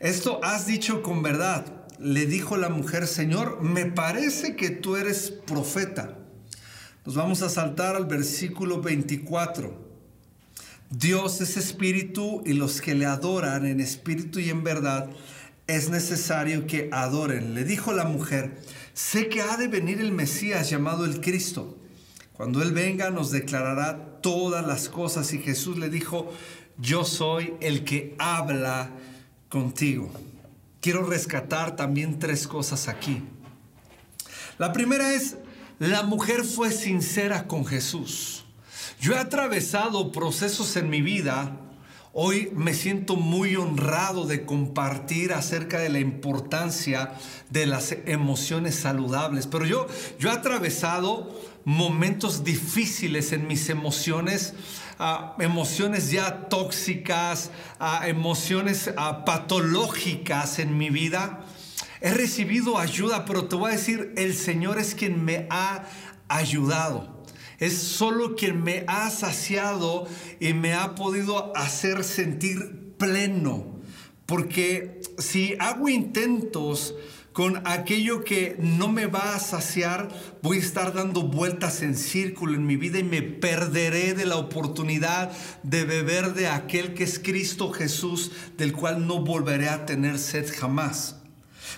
Esto 0.00 0.40
has 0.42 0.66
dicho 0.66 1.02
con 1.02 1.22
verdad 1.22 1.82
le 2.02 2.26
dijo 2.26 2.56
la 2.56 2.68
mujer, 2.68 3.06
Señor, 3.06 3.62
me 3.62 3.86
parece 3.86 4.56
que 4.56 4.70
tú 4.70 4.96
eres 4.96 5.30
profeta. 5.30 6.18
Nos 7.06 7.14
vamos 7.14 7.42
a 7.42 7.48
saltar 7.48 7.94
al 7.94 8.06
versículo 8.06 8.80
24. 8.80 9.91
Dios 10.92 11.40
es 11.40 11.56
espíritu 11.56 12.42
y 12.46 12.52
los 12.52 12.80
que 12.80 12.94
le 12.94 13.06
adoran 13.06 13.66
en 13.66 13.80
espíritu 13.80 14.38
y 14.38 14.50
en 14.50 14.62
verdad 14.62 15.10
es 15.66 15.90
necesario 15.90 16.66
que 16.66 16.88
adoren. 16.92 17.54
Le 17.54 17.64
dijo 17.64 17.92
la 17.92 18.04
mujer, 18.04 18.60
sé 18.94 19.28
que 19.28 19.40
ha 19.40 19.56
de 19.56 19.66
venir 19.66 20.00
el 20.00 20.12
Mesías 20.12 20.70
llamado 20.70 21.04
el 21.04 21.20
Cristo. 21.20 21.76
Cuando 22.34 22.62
Él 22.62 22.72
venga 22.72 23.10
nos 23.10 23.30
declarará 23.30 24.20
todas 24.20 24.66
las 24.66 24.88
cosas 24.88 25.32
y 25.32 25.38
Jesús 25.38 25.78
le 25.78 25.90
dijo, 25.90 26.32
yo 26.78 27.04
soy 27.04 27.54
el 27.60 27.82
que 27.84 28.14
habla 28.18 28.90
contigo 29.48 30.12
quiero 30.82 31.04
rescatar 31.04 31.76
también 31.76 32.18
tres 32.18 32.46
cosas 32.46 32.88
aquí. 32.88 33.22
La 34.58 34.72
primera 34.74 35.14
es, 35.14 35.36
la 35.78 36.02
mujer 36.02 36.44
fue 36.44 36.70
sincera 36.70 37.46
con 37.46 37.64
Jesús. 37.64 38.41
Yo 39.02 39.14
he 39.14 39.18
atravesado 39.18 40.12
procesos 40.12 40.76
en 40.76 40.88
mi 40.88 41.02
vida. 41.02 41.56
Hoy 42.12 42.52
me 42.54 42.72
siento 42.72 43.16
muy 43.16 43.56
honrado 43.56 44.26
de 44.26 44.46
compartir 44.46 45.32
acerca 45.32 45.80
de 45.80 45.88
la 45.88 45.98
importancia 45.98 47.14
de 47.50 47.66
las 47.66 47.96
emociones 48.06 48.76
saludables. 48.76 49.48
Pero 49.48 49.66
yo, 49.66 49.88
yo 50.20 50.28
he 50.28 50.32
atravesado 50.32 51.36
momentos 51.64 52.44
difíciles 52.44 53.32
en 53.32 53.48
mis 53.48 53.70
emociones 53.70 54.54
a 55.00 55.34
emociones 55.40 56.12
ya 56.12 56.48
tóxicas, 56.48 57.50
a 57.80 58.06
emociones 58.06 58.88
patológicas 59.26 60.60
en 60.60 60.78
mi 60.78 60.90
vida. 60.90 61.40
He 62.00 62.14
recibido 62.14 62.78
ayuda, 62.78 63.24
pero 63.24 63.46
te 63.46 63.56
voy 63.56 63.72
a 63.72 63.74
decir, 63.74 64.14
el 64.16 64.32
Señor 64.32 64.78
es 64.78 64.94
quien 64.94 65.24
me 65.24 65.48
ha 65.50 65.86
ayudado. 66.28 67.11
Es 67.62 67.78
solo 67.78 68.34
quien 68.34 68.60
me 68.64 68.82
ha 68.88 69.08
saciado 69.08 70.08
y 70.40 70.52
me 70.52 70.74
ha 70.74 70.96
podido 70.96 71.56
hacer 71.56 72.02
sentir 72.02 72.96
pleno. 72.98 73.78
Porque 74.26 75.00
si 75.18 75.54
hago 75.60 75.88
intentos 75.88 76.96
con 77.32 77.64
aquello 77.64 78.24
que 78.24 78.56
no 78.58 78.88
me 78.88 79.06
va 79.06 79.36
a 79.36 79.38
saciar, 79.38 80.08
voy 80.42 80.56
a 80.56 80.60
estar 80.60 80.92
dando 80.92 81.22
vueltas 81.22 81.82
en 81.82 81.94
círculo 81.96 82.54
en 82.54 82.66
mi 82.66 82.74
vida 82.74 82.98
y 82.98 83.04
me 83.04 83.22
perderé 83.22 84.14
de 84.14 84.26
la 84.26 84.38
oportunidad 84.38 85.30
de 85.62 85.84
beber 85.84 86.34
de 86.34 86.48
aquel 86.48 86.94
que 86.94 87.04
es 87.04 87.20
Cristo 87.20 87.70
Jesús, 87.70 88.32
del 88.58 88.72
cual 88.72 89.06
no 89.06 89.20
volveré 89.20 89.68
a 89.68 89.86
tener 89.86 90.18
sed 90.18 90.52
jamás. 90.52 91.14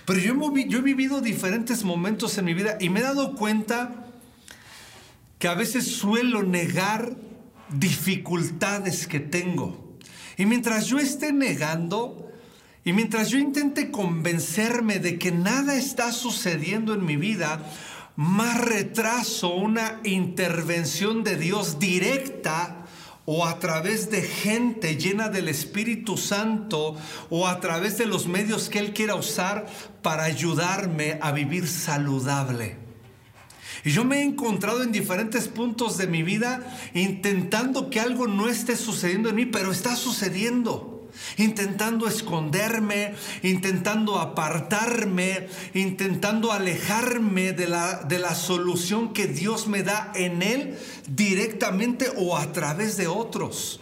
Pero 0.07 0.19
yo, 0.19 0.33
yo 0.67 0.79
he 0.79 0.81
vivido 0.81 1.21
diferentes 1.21 1.83
momentos 1.83 2.39
en 2.39 2.45
mi 2.45 2.55
vida 2.55 2.75
y 2.81 2.89
me 2.89 3.01
he 3.01 3.03
dado 3.03 3.35
cuenta 3.35 4.04
a 5.47 5.55
veces 5.55 5.87
suelo 5.87 6.43
negar 6.43 7.15
dificultades 7.69 9.07
que 9.07 9.19
tengo. 9.19 9.97
Y 10.37 10.45
mientras 10.45 10.87
yo 10.87 10.99
esté 10.99 11.31
negando, 11.33 12.31
y 12.83 12.93
mientras 12.93 13.29
yo 13.29 13.39
intente 13.39 13.89
convencerme 13.89 14.99
de 14.99 15.17
que 15.17 15.31
nada 15.31 15.75
está 15.75 16.11
sucediendo 16.11 16.93
en 16.93 17.03
mi 17.05 17.15
vida, 17.15 17.59
más 18.15 18.61
retraso 18.61 19.55
una 19.55 19.99
intervención 20.03 21.23
de 21.23 21.35
Dios 21.35 21.79
directa 21.79 22.85
o 23.25 23.45
a 23.45 23.59
través 23.59 24.11
de 24.11 24.21
gente 24.21 24.97
llena 24.97 25.29
del 25.29 25.49
Espíritu 25.49 26.15
Santo 26.15 26.95
o 27.29 27.47
a 27.47 27.59
través 27.59 27.97
de 27.97 28.05
los 28.05 28.27
medios 28.27 28.69
que 28.69 28.79
Él 28.79 28.93
quiera 28.93 29.15
usar 29.15 29.65
para 30.01 30.23
ayudarme 30.23 31.17
a 31.21 31.31
vivir 31.31 31.67
saludable. 31.67 32.84
Y 33.85 33.91
yo 33.91 34.03
me 34.03 34.19
he 34.19 34.23
encontrado 34.23 34.83
en 34.83 34.91
diferentes 34.91 35.47
puntos 35.47 35.97
de 35.97 36.07
mi 36.07 36.23
vida 36.23 36.75
intentando 36.95 37.89
que 37.91 37.99
algo 37.99 38.27
no 38.27 38.49
esté 38.49 38.75
sucediendo 38.75 39.29
en 39.29 39.35
mí, 39.35 39.45
pero 39.45 39.71
está 39.71 39.95
sucediendo 39.95 40.91
intentando 41.37 42.07
esconderme, 42.07 43.13
intentando 43.41 44.19
apartarme, 44.19 45.47
intentando 45.73 46.51
alejarme 46.51 47.53
de 47.53 47.67
la, 47.67 48.03
de 48.03 48.19
la 48.19 48.35
solución 48.35 49.13
que 49.13 49.27
Dios 49.27 49.67
me 49.67 49.81
da 49.81 50.11
en 50.15 50.41
Él 50.41 50.77
directamente 51.07 52.11
o 52.17 52.37
a 52.37 52.51
través 52.51 52.97
de 52.97 53.07
otros. 53.07 53.79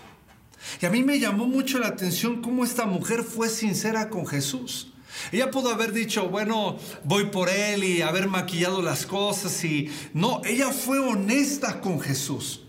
Y 0.82 0.86
a 0.86 0.90
mí 0.90 1.04
me 1.04 1.20
llamó 1.20 1.46
mucho 1.46 1.80
la 1.80 1.88
atención 1.88 2.42
cómo 2.42 2.64
esta 2.64 2.86
mujer 2.86 3.24
fue 3.24 3.50
sincera 3.50 4.10
con 4.10 4.26
Jesús. 4.26 4.93
Ella 5.32 5.52
pudo 5.52 5.70
haber 5.70 5.94
dicho, 5.94 6.30
bueno, 6.30 6.78
voy 7.04 7.26
por 7.26 7.50
él 7.50 7.84
y 7.84 8.02
haber 8.02 8.28
maquillado 8.28 8.82
las 8.82 9.06
cosas 9.06 9.64
y 9.64 9.90
no, 10.14 10.42
ella 10.46 10.72
fue 10.72 11.00
honesta 11.00 11.82
con 11.82 12.00
Jesús. 12.00 12.62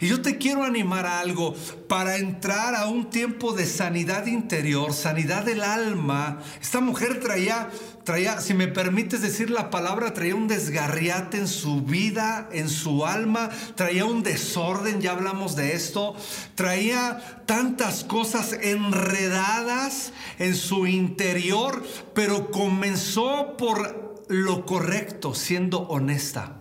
Y 0.00 0.08
yo 0.08 0.22
te 0.22 0.38
quiero 0.38 0.64
animar 0.64 1.06
a 1.06 1.20
algo 1.20 1.54
para 1.88 2.16
entrar 2.16 2.74
a 2.74 2.86
un 2.86 3.10
tiempo 3.10 3.52
de 3.52 3.66
sanidad 3.66 4.26
interior, 4.26 4.92
sanidad 4.92 5.44
del 5.44 5.62
alma. 5.62 6.40
Esta 6.60 6.80
mujer 6.80 7.20
traía, 7.20 7.70
traía, 8.04 8.40
si 8.40 8.54
me 8.54 8.68
permites 8.68 9.22
decir 9.22 9.50
la 9.50 9.70
palabra, 9.70 10.14
traía 10.14 10.34
un 10.34 10.48
desgarriate 10.48 11.38
en 11.38 11.48
su 11.48 11.82
vida, 11.82 12.48
en 12.52 12.68
su 12.68 13.06
alma, 13.06 13.50
traía 13.74 14.04
un 14.04 14.22
desorden, 14.22 15.00
ya 15.00 15.12
hablamos 15.12 15.56
de 15.56 15.74
esto, 15.74 16.14
traía 16.54 17.42
tantas 17.46 18.04
cosas 18.04 18.52
enredadas 18.52 20.12
en 20.38 20.54
su 20.54 20.86
interior, 20.86 21.84
pero 22.14 22.50
comenzó 22.50 23.56
por 23.56 24.24
lo 24.28 24.66
correcto, 24.66 25.34
siendo 25.34 25.80
honesta. 25.88 26.57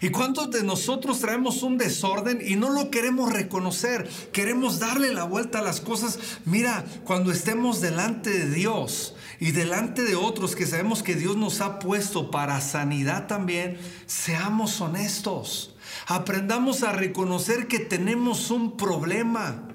¿Y 0.00 0.10
cuántos 0.10 0.50
de 0.50 0.62
nosotros 0.62 1.20
traemos 1.20 1.62
un 1.62 1.78
desorden 1.78 2.40
y 2.44 2.56
no 2.56 2.70
lo 2.70 2.90
queremos 2.90 3.32
reconocer? 3.32 4.08
Queremos 4.32 4.78
darle 4.78 5.12
la 5.12 5.24
vuelta 5.24 5.58
a 5.58 5.62
las 5.62 5.80
cosas. 5.80 6.18
Mira, 6.44 6.84
cuando 7.04 7.32
estemos 7.32 7.80
delante 7.80 8.30
de 8.30 8.50
Dios 8.50 9.14
y 9.40 9.52
delante 9.52 10.02
de 10.02 10.16
otros 10.16 10.56
que 10.56 10.66
sabemos 10.66 11.02
que 11.02 11.14
Dios 11.14 11.36
nos 11.36 11.60
ha 11.60 11.78
puesto 11.78 12.30
para 12.30 12.60
sanidad 12.60 13.26
también, 13.26 13.78
seamos 14.06 14.80
honestos. 14.80 15.74
Aprendamos 16.06 16.82
a 16.82 16.92
reconocer 16.92 17.68
que 17.68 17.78
tenemos 17.78 18.50
un 18.50 18.76
problema 18.76 19.73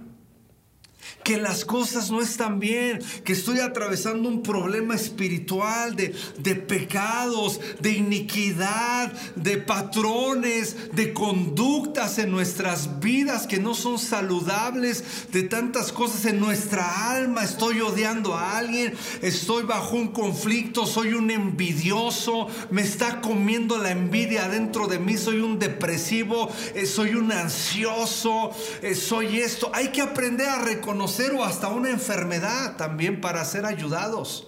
que 1.23 1.37
las 1.37 1.65
cosas 1.65 2.09
no 2.11 2.21
están 2.21 2.59
bien, 2.59 2.99
que 3.23 3.33
estoy 3.33 3.59
atravesando 3.59 4.27
un 4.27 4.41
problema 4.41 4.95
espiritual 4.95 5.95
de, 5.95 6.15
de 6.37 6.55
pecados, 6.55 7.59
de 7.79 7.91
iniquidad, 7.91 9.11
de 9.35 9.57
patrones, 9.57 10.93
de 10.93 11.13
conductas 11.13 12.17
en 12.19 12.31
nuestras 12.31 12.99
vidas 12.99 13.47
que 13.47 13.59
no 13.59 13.75
son 13.75 13.99
saludables, 13.99 15.03
de 15.31 15.43
tantas 15.43 15.91
cosas 15.91 16.25
en 16.25 16.39
nuestra 16.39 17.11
alma. 17.11 17.43
Estoy 17.43 17.81
odiando 17.81 18.35
a 18.35 18.57
alguien, 18.57 18.93
estoy 19.21 19.63
bajo 19.63 19.95
un 19.95 20.09
conflicto, 20.09 20.85
soy 20.85 21.13
un 21.13 21.31
envidioso, 21.31 22.47
me 22.71 22.81
está 22.81 23.21
comiendo 23.21 23.77
la 23.77 23.91
envidia 23.91 24.47
dentro 24.47 24.87
de 24.87 24.99
mí, 24.99 25.17
soy 25.17 25.41
un 25.41 25.59
depresivo, 25.59 26.49
eh, 26.73 26.85
soy 26.85 27.15
un 27.15 27.31
ansioso, 27.31 28.51
eh, 28.81 28.95
soy 28.95 29.39
esto. 29.39 29.69
Hay 29.73 29.89
que 29.89 30.01
aprender 30.01 30.47
a 30.47 30.59
reconocer 30.59 30.88
o 30.91 31.43
hasta 31.43 31.67
una 31.67 31.89
enfermedad 31.89 32.75
también 32.75 33.21
para 33.21 33.45
ser 33.45 33.65
ayudados. 33.65 34.47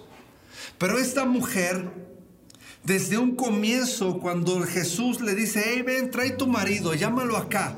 Pero 0.78 0.98
esta 0.98 1.24
mujer, 1.24 1.90
desde 2.84 3.18
un 3.18 3.36
comienzo, 3.36 4.18
cuando 4.18 4.62
Jesús 4.62 5.20
le 5.20 5.34
dice, 5.34 5.62
hey, 5.64 5.82
ven, 5.82 6.10
trae 6.10 6.30
tu 6.30 6.46
marido, 6.46 6.94
llámalo 6.94 7.36
acá. 7.36 7.76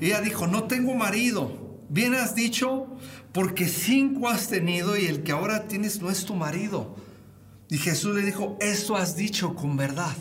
ella 0.00 0.20
dijo, 0.20 0.46
no 0.46 0.64
tengo 0.64 0.94
marido. 0.94 1.78
Bien 1.88 2.14
has 2.14 2.34
dicho, 2.34 2.86
porque 3.32 3.68
cinco 3.68 4.28
has 4.28 4.48
tenido 4.48 4.96
y 4.96 5.06
el 5.06 5.22
que 5.22 5.32
ahora 5.32 5.66
tienes 5.68 6.00
no 6.00 6.10
es 6.10 6.24
tu 6.24 6.34
marido. 6.34 6.96
Y 7.68 7.78
Jesús 7.78 8.16
le 8.16 8.22
dijo, 8.22 8.56
esto 8.60 8.96
has 8.96 9.16
dicho 9.16 9.54
con 9.54 9.76
verdad. 9.76 10.16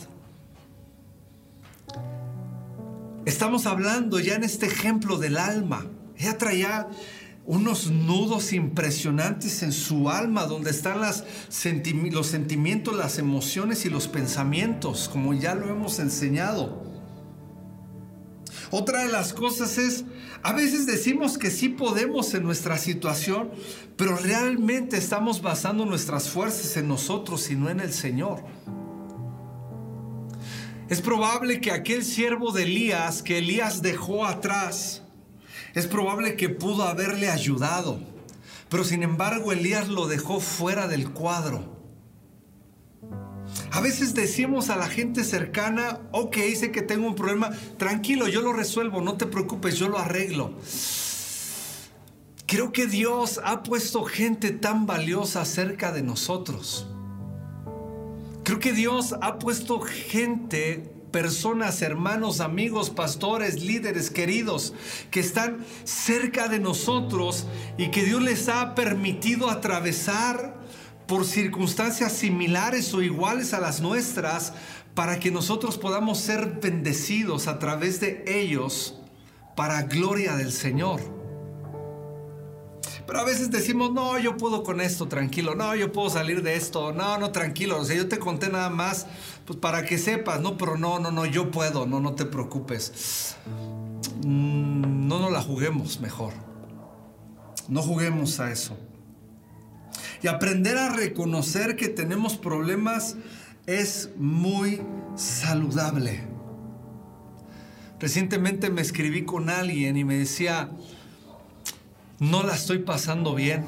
Estamos 3.25 3.65
hablando 3.65 4.19
ya 4.19 4.35
en 4.35 4.43
este 4.43 4.67
ejemplo 4.67 5.17
del 5.17 5.37
alma. 5.37 5.85
Ella 6.17 6.37
traía 6.37 6.87
unos 7.49 7.89
nudos 7.89 8.53
impresionantes 8.53 9.63
en 9.63 9.71
su 9.71 10.11
alma, 10.11 10.45
donde 10.45 10.69
están 10.69 11.01
los 11.01 11.23
sentimientos, 11.49 12.95
las 12.95 13.17
emociones 13.17 13.87
y 13.87 13.89
los 13.89 14.07
pensamientos, 14.07 15.09
como 15.09 15.33
ya 15.33 15.55
lo 15.55 15.67
hemos 15.67 15.97
enseñado. 15.97 16.83
Otra 18.69 19.01
de 19.01 19.11
las 19.11 19.33
cosas 19.33 19.79
es, 19.79 20.05
a 20.43 20.53
veces 20.53 20.85
decimos 20.85 21.39
que 21.39 21.49
sí 21.49 21.69
podemos 21.69 22.35
en 22.35 22.43
nuestra 22.43 22.77
situación, 22.77 23.49
pero 23.97 24.15
realmente 24.15 24.97
estamos 24.97 25.41
basando 25.41 25.87
nuestras 25.87 26.29
fuerzas 26.29 26.77
en 26.77 26.87
nosotros 26.87 27.49
y 27.49 27.55
no 27.55 27.71
en 27.71 27.79
el 27.79 27.93
Señor. 27.93 28.43
Es 30.87 31.01
probable 31.01 31.61
que 31.61 31.71
aquel 31.71 32.05
siervo 32.05 32.51
de 32.51 32.61
Elías 32.61 33.23
que 33.23 33.39
Elías 33.39 33.81
dejó 33.81 34.27
atrás, 34.27 35.01
es 35.73 35.87
probable 35.87 36.35
que 36.35 36.49
pudo 36.49 36.83
haberle 36.83 37.29
ayudado, 37.29 37.99
pero 38.69 38.83
sin 38.83 39.03
embargo 39.03 39.51
Elías 39.51 39.87
lo 39.87 40.07
dejó 40.07 40.39
fuera 40.39 40.87
del 40.87 41.09
cuadro. 41.11 41.77
A 43.71 43.81
veces 43.81 44.13
decimos 44.13 44.69
a 44.69 44.75
la 44.75 44.87
gente 44.87 45.23
cercana, 45.23 45.99
ok, 46.11 46.37
sé 46.55 46.71
que 46.71 46.81
tengo 46.81 47.07
un 47.07 47.15
problema, 47.15 47.51
tranquilo, 47.77 48.27
yo 48.27 48.41
lo 48.41 48.53
resuelvo, 48.53 49.01
no 49.01 49.15
te 49.15 49.25
preocupes, 49.25 49.75
yo 49.75 49.89
lo 49.89 49.97
arreglo. 49.97 50.53
Creo 52.45 52.71
que 52.71 52.87
Dios 52.87 53.39
ha 53.43 53.61
puesto 53.61 54.03
gente 54.05 54.51
tan 54.51 54.87
valiosa 54.87 55.45
cerca 55.45 55.91
de 55.91 56.01
nosotros. 56.01 56.87
Creo 58.43 58.59
que 58.59 58.73
Dios 58.73 59.15
ha 59.21 59.37
puesto 59.37 59.79
gente 59.81 60.98
personas, 61.11 61.81
hermanos, 61.81 62.39
amigos, 62.39 62.89
pastores, 62.89 63.61
líderes 63.61 64.09
queridos 64.09 64.73
que 65.11 65.19
están 65.19 65.65
cerca 65.83 66.47
de 66.47 66.59
nosotros 66.59 67.45
y 67.77 67.91
que 67.91 68.03
Dios 68.03 68.21
les 68.21 68.49
ha 68.49 68.75
permitido 68.75 69.49
atravesar 69.49 70.57
por 71.07 71.25
circunstancias 71.25 72.13
similares 72.13 72.93
o 72.93 73.01
iguales 73.01 73.53
a 73.53 73.59
las 73.59 73.81
nuestras 73.81 74.53
para 74.93 75.19
que 75.19 75.31
nosotros 75.31 75.77
podamos 75.77 76.19
ser 76.19 76.59
bendecidos 76.61 77.47
a 77.47 77.57
través 77.57 77.99
de 77.99 78.23
ellos 78.27 78.99
para 79.55 79.83
gloria 79.83 80.35
del 80.35 80.51
Señor. 80.51 81.18
Pero 83.09 83.21
a 83.21 83.25
veces 83.25 83.49
decimos, 83.49 83.91
no, 83.91 84.19
yo 84.19 84.37
puedo 84.37 84.61
con 84.61 84.79
esto, 84.79 85.07
tranquilo, 85.07 85.55
no, 85.55 85.73
yo 85.73 85.91
puedo 85.91 86.11
salir 86.11 86.43
de 86.43 86.55
esto, 86.55 86.93
no, 86.93 87.17
no, 87.17 87.31
tranquilo, 87.31 87.79
o 87.79 87.83
sea, 87.83 87.95
yo 87.95 88.07
te 88.07 88.19
conté 88.19 88.49
nada 88.49 88.69
más, 88.69 89.07
pues 89.45 89.57
para 89.57 89.83
que 89.83 89.97
sepas, 89.97 90.41
no, 90.41 90.59
pero 90.59 90.77
no, 90.77 90.99
no, 90.99 91.09
no, 91.09 91.25
yo 91.25 91.49
puedo, 91.49 91.87
no, 91.87 91.99
no 91.99 92.13
te 92.13 92.25
preocupes. 92.25 93.35
Mm, 94.23 95.07
no 95.07 95.17
nos 95.17 95.31
la 95.31 95.41
juguemos 95.41 95.99
mejor. 95.99 96.33
No 97.67 97.81
juguemos 97.81 98.39
a 98.39 98.51
eso. 98.51 98.77
Y 100.21 100.27
aprender 100.27 100.77
a 100.77 100.89
reconocer 100.89 101.77
que 101.77 101.87
tenemos 101.89 102.37
problemas 102.37 103.15
es 103.65 104.11
muy 104.17 104.83
saludable. 105.15 106.27
Recientemente 107.99 108.69
me 108.69 108.81
escribí 108.81 109.25
con 109.25 109.49
alguien 109.49 109.97
y 109.97 110.03
me 110.03 110.15
decía, 110.15 110.69
no 112.19 112.43
la 112.43 112.55
estoy 112.55 112.79
pasando 112.79 113.33
bien, 113.33 113.63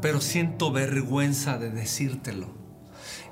pero 0.00 0.20
siento 0.20 0.72
vergüenza 0.72 1.58
de 1.58 1.70
decírtelo. 1.70 2.48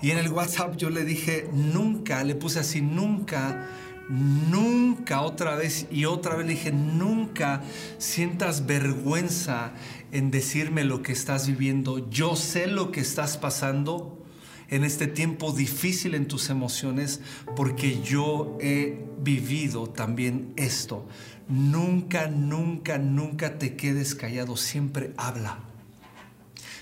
Y 0.02 0.10
en 0.10 0.18
el 0.18 0.30
WhatsApp 0.30 0.76
yo 0.76 0.90
le 0.90 1.04
dije, 1.04 1.48
nunca, 1.52 2.22
le 2.24 2.34
puse 2.34 2.60
así, 2.60 2.80
nunca, 2.80 3.68
nunca 4.08 5.22
otra 5.22 5.54
vez 5.54 5.86
y 5.90 6.04
otra 6.04 6.34
vez 6.34 6.46
le 6.46 6.54
dije, 6.54 6.72
nunca 6.72 7.62
sientas 7.98 8.66
vergüenza 8.66 9.72
en 10.10 10.30
decirme 10.30 10.84
lo 10.84 11.02
que 11.02 11.12
estás 11.12 11.46
viviendo. 11.46 12.10
Yo 12.10 12.36
sé 12.36 12.66
lo 12.66 12.90
que 12.90 13.00
estás 13.00 13.36
pasando 13.38 14.22
en 14.68 14.84
este 14.84 15.06
tiempo 15.06 15.52
difícil 15.52 16.14
en 16.14 16.26
tus 16.26 16.50
emociones 16.50 17.20
porque 17.54 18.02
yo 18.02 18.58
he 18.60 19.06
vivido 19.20 19.88
también 19.88 20.52
esto. 20.56 21.06
Nunca, 21.52 22.28
nunca, 22.28 22.96
nunca 22.96 23.58
te 23.58 23.76
quedes 23.76 24.14
callado, 24.14 24.56
siempre 24.56 25.12
habla. 25.18 25.58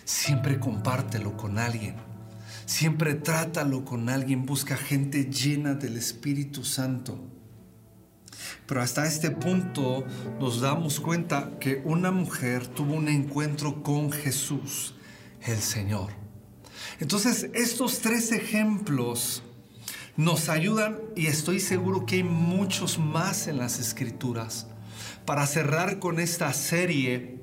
Siempre 0.04 0.60
compártelo 0.60 1.36
con 1.36 1.58
alguien. 1.58 1.96
Siempre 2.66 3.14
trátalo 3.14 3.84
con 3.84 4.08
alguien. 4.08 4.46
Busca 4.46 4.76
gente 4.76 5.24
llena 5.24 5.74
del 5.74 5.96
Espíritu 5.96 6.62
Santo. 6.62 7.18
Pero 8.66 8.80
hasta 8.80 9.08
este 9.08 9.32
punto 9.32 10.04
nos 10.38 10.60
damos 10.60 11.00
cuenta 11.00 11.58
que 11.58 11.82
una 11.84 12.12
mujer 12.12 12.68
tuvo 12.68 12.94
un 12.94 13.08
encuentro 13.08 13.82
con 13.82 14.12
Jesús, 14.12 14.94
el 15.42 15.58
Señor. 15.58 16.12
Entonces, 17.00 17.50
estos 17.54 17.98
tres 17.98 18.30
ejemplos 18.30 19.42
nos 20.20 20.50
ayudan 20.50 20.98
y 21.16 21.28
estoy 21.28 21.60
seguro 21.60 22.04
que 22.04 22.16
hay 22.16 22.22
muchos 22.24 22.98
más 22.98 23.46
en 23.46 23.56
las 23.56 23.78
escrituras 23.78 24.66
para 25.24 25.46
cerrar 25.46 25.98
con 25.98 26.20
esta 26.20 26.52
serie 26.52 27.40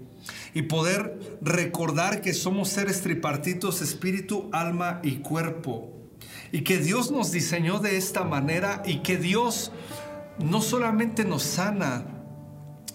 y 0.54 0.62
poder 0.62 1.40
recordar 1.42 2.22
que 2.22 2.36
somos 2.36 2.70
seres 2.70 3.02
tripartitos, 3.02 3.82
espíritu, 3.82 4.48
alma 4.54 5.00
y 5.04 5.18
cuerpo. 5.18 5.92
Y 6.52 6.62
que 6.62 6.78
Dios 6.78 7.10
nos 7.10 7.32
diseñó 7.32 7.80
de 7.80 7.98
esta 7.98 8.24
manera 8.24 8.84
y 8.86 9.00
que 9.00 9.18
Dios 9.18 9.72
no 10.38 10.62
solamente 10.62 11.26
nos 11.26 11.42
sana, 11.42 12.06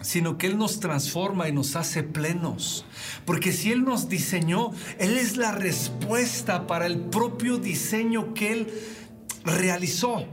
sino 0.00 0.38
que 0.38 0.46
Él 0.46 0.58
nos 0.58 0.78
transforma 0.78 1.48
y 1.48 1.52
nos 1.52 1.74
hace 1.74 2.04
plenos. 2.04 2.84
Porque 3.24 3.52
si 3.52 3.72
Él 3.72 3.84
nos 3.84 4.08
diseñó, 4.08 4.70
Él 4.98 5.16
es 5.18 5.36
la 5.36 5.50
respuesta 5.50 6.68
para 6.68 6.86
el 6.86 7.00
propio 7.00 7.58
diseño 7.58 8.32
que 8.34 8.52
Él 8.52 8.72
realizó. 9.44 10.24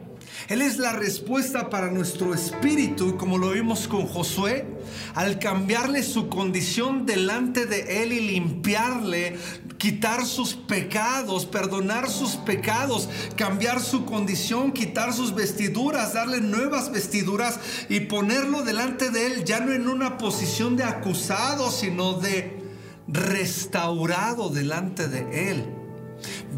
Él 0.48 0.62
es 0.62 0.78
la 0.78 0.94
respuesta 0.94 1.70
para 1.70 1.92
nuestro 1.92 2.34
espíritu, 2.34 3.18
como 3.18 3.38
lo 3.38 3.52
vimos 3.52 3.88
con 3.88 4.08
Josué, 4.08 4.66
al 5.14 5.38
cambiarle 5.38 6.02
su 6.02 6.30
condición 6.30 7.06
delante 7.06 7.66
de 7.66 8.04
Él 8.04 8.14
y 8.14 8.20
limpiarle, 8.22 9.38
quitar 9.78 10.26
sus 10.26 10.54
pecados, 10.54 11.46
perdonar 11.46 12.10
sus 12.10 12.36
pecados, 12.36 13.10
cambiar 13.36 13.82
su 13.82 14.06
condición, 14.06 14.72
quitar 14.72 15.14
sus 15.14 15.36
vestiduras, 15.36 16.14
darle 16.14 16.42
nuevas 16.42 16.92
vestiduras 16.92 17.60
y 17.90 18.02
ponerlo 18.02 18.64
delante 18.64 19.10
de 19.10 19.28
Él, 19.28 19.46
ya 19.46 19.60
no 19.60 19.74
en 19.74 19.88
una 19.88 20.18
posición 20.18 20.76
de 20.78 20.84
acusado, 20.84 21.70
sino 21.70 22.14
de 22.14 22.64
restaurado 23.08 24.50
delante 24.50 25.08
de 25.08 25.52
Él. 25.52 25.79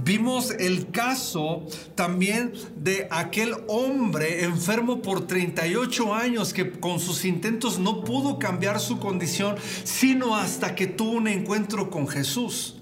Vimos 0.04 0.52
el 0.52 0.90
caso 0.90 1.64
también 1.94 2.54
de 2.76 3.08
aquel 3.12 3.54
hombre 3.68 4.46
enfermo 4.46 5.02
por 5.02 5.28
38 5.28 6.16
años 6.16 6.54
que 6.54 6.72
con 6.72 7.00
sus 7.00 7.24
intentos 7.24 7.78
no 7.78 8.04
pudo 8.04 8.40
cambiar 8.40 8.80
su 8.80 9.00
condición, 9.00 9.56
sino 9.84 10.36
hasta 10.36 10.74
que 10.74 10.88
tuvo 10.88 11.12
un 11.12 11.28
encuentro 11.28 11.92
con 11.92 12.08
Jesús 12.08 12.78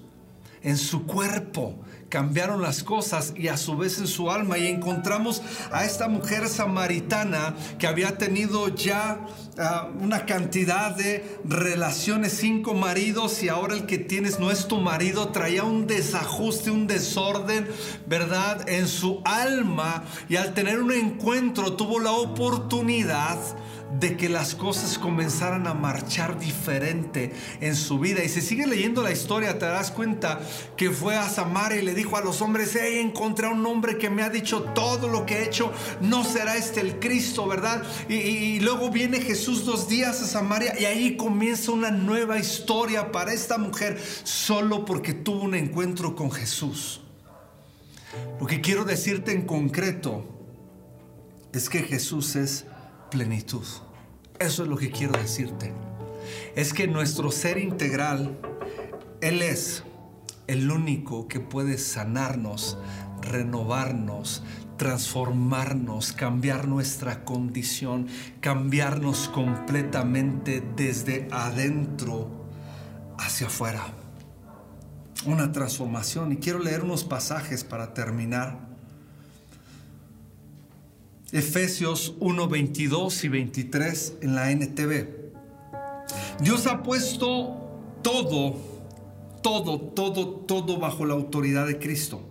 en 0.62 0.78
su 0.78 1.04
cuerpo 1.04 1.74
cambiaron 2.10 2.60
las 2.60 2.82
cosas 2.82 3.32
y 3.36 3.48
a 3.48 3.56
su 3.56 3.76
vez 3.76 3.98
en 3.98 4.06
su 4.06 4.30
alma. 4.30 4.58
Y 4.58 4.66
encontramos 4.66 5.40
a 5.72 5.84
esta 5.84 6.08
mujer 6.08 6.48
samaritana 6.48 7.54
que 7.78 7.86
había 7.86 8.18
tenido 8.18 8.68
ya 8.68 9.20
ah, 9.58 9.88
una 9.98 10.26
cantidad 10.26 10.94
de 10.94 11.38
relaciones, 11.44 12.34
cinco 12.34 12.74
maridos, 12.74 13.42
y 13.42 13.48
ahora 13.48 13.74
el 13.74 13.86
que 13.86 13.98
tienes 13.98 14.38
no 14.38 14.50
es 14.50 14.66
tu 14.66 14.78
marido, 14.78 15.28
traía 15.28 15.64
un 15.64 15.86
desajuste, 15.86 16.70
un 16.70 16.86
desorden, 16.86 17.66
¿verdad? 18.06 18.68
En 18.68 18.88
su 18.88 19.22
alma. 19.24 20.02
Y 20.28 20.36
al 20.36 20.52
tener 20.52 20.80
un 20.80 20.92
encuentro 20.92 21.74
tuvo 21.74 22.00
la 22.00 22.12
oportunidad 22.12 23.38
de 23.98 24.16
que 24.16 24.28
las 24.28 24.54
cosas 24.54 24.98
comenzaran 24.98 25.66
a 25.66 25.74
marchar 25.74 26.38
diferente 26.38 27.32
en 27.60 27.74
su 27.74 27.98
vida. 27.98 28.22
Y 28.22 28.28
si 28.28 28.40
sigue 28.40 28.66
leyendo 28.66 29.02
la 29.02 29.10
historia, 29.10 29.58
te 29.58 29.66
das 29.66 29.90
cuenta 29.90 30.40
que 30.76 30.90
fue 30.90 31.16
a 31.16 31.28
Samaria 31.28 31.80
y 31.80 31.84
le 31.84 31.94
dijo 31.94 32.16
a 32.16 32.20
los 32.20 32.40
hombres, 32.40 32.76
he 32.76 33.00
encontrado 33.00 33.54
un 33.54 33.66
hombre 33.66 33.98
que 33.98 34.10
me 34.10 34.22
ha 34.22 34.30
dicho 34.30 34.62
todo 34.74 35.08
lo 35.08 35.26
que 35.26 35.38
he 35.38 35.44
hecho, 35.44 35.72
no 36.00 36.24
será 36.24 36.56
este 36.56 36.80
el 36.80 36.98
Cristo, 37.00 37.46
¿verdad? 37.46 37.82
Y, 38.08 38.14
y 38.14 38.60
luego 38.60 38.90
viene 38.90 39.20
Jesús 39.20 39.64
dos 39.64 39.88
días 39.88 40.22
a 40.22 40.26
Samaria 40.26 40.78
y 40.78 40.84
ahí 40.84 41.16
comienza 41.16 41.72
una 41.72 41.90
nueva 41.90 42.38
historia 42.38 43.10
para 43.10 43.32
esta 43.32 43.58
mujer, 43.58 44.00
solo 44.22 44.84
porque 44.84 45.14
tuvo 45.14 45.42
un 45.42 45.54
encuentro 45.54 46.14
con 46.14 46.30
Jesús. 46.30 47.00
Lo 48.40 48.46
que 48.46 48.60
quiero 48.60 48.84
decirte 48.84 49.32
en 49.32 49.42
concreto 49.42 50.24
es 51.52 51.68
que 51.68 51.80
Jesús 51.80 52.36
es 52.36 52.64
plenitud. 53.10 53.66
Eso 54.38 54.62
es 54.62 54.68
lo 54.68 54.76
que 54.76 54.90
quiero 54.90 55.12
decirte. 55.20 55.72
Es 56.54 56.72
que 56.72 56.86
nuestro 56.86 57.30
ser 57.30 57.58
integral, 57.58 58.38
Él 59.20 59.42
es 59.42 59.84
el 60.46 60.70
único 60.70 61.28
que 61.28 61.40
puede 61.40 61.76
sanarnos, 61.78 62.78
renovarnos, 63.20 64.42
transformarnos, 64.78 66.12
cambiar 66.12 66.66
nuestra 66.66 67.24
condición, 67.24 68.06
cambiarnos 68.40 69.28
completamente 69.28 70.62
desde 70.74 71.28
adentro 71.30 72.46
hacia 73.18 73.48
afuera. 73.48 73.82
Una 75.26 75.52
transformación. 75.52 76.32
Y 76.32 76.36
quiero 76.36 76.60
leer 76.60 76.82
unos 76.82 77.04
pasajes 77.04 77.62
para 77.62 77.92
terminar. 77.92 78.69
Efesios 81.32 82.16
1, 82.18 82.48
22 82.48 83.24
y 83.24 83.28
23 83.28 84.14
en 84.22 84.34
la 84.34 84.50
NTV. 84.50 85.06
Dios 86.40 86.66
ha 86.66 86.82
puesto 86.82 87.70
todo, 88.02 88.56
todo, 89.40 89.80
todo, 89.80 90.28
todo 90.28 90.78
bajo 90.78 91.06
la 91.06 91.14
autoridad 91.14 91.68
de 91.68 91.78
Cristo, 91.78 92.28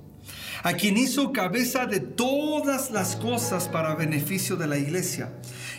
a 0.63 0.73
quien 0.73 0.97
hizo 0.97 1.31
cabeza 1.31 1.85
de 1.85 2.01
todas 2.01 2.91
las 2.91 3.15
cosas 3.15 3.69
para 3.69 3.95
beneficio 3.95 4.57
de 4.57 4.67
la 4.67 4.77
iglesia. 4.77 5.31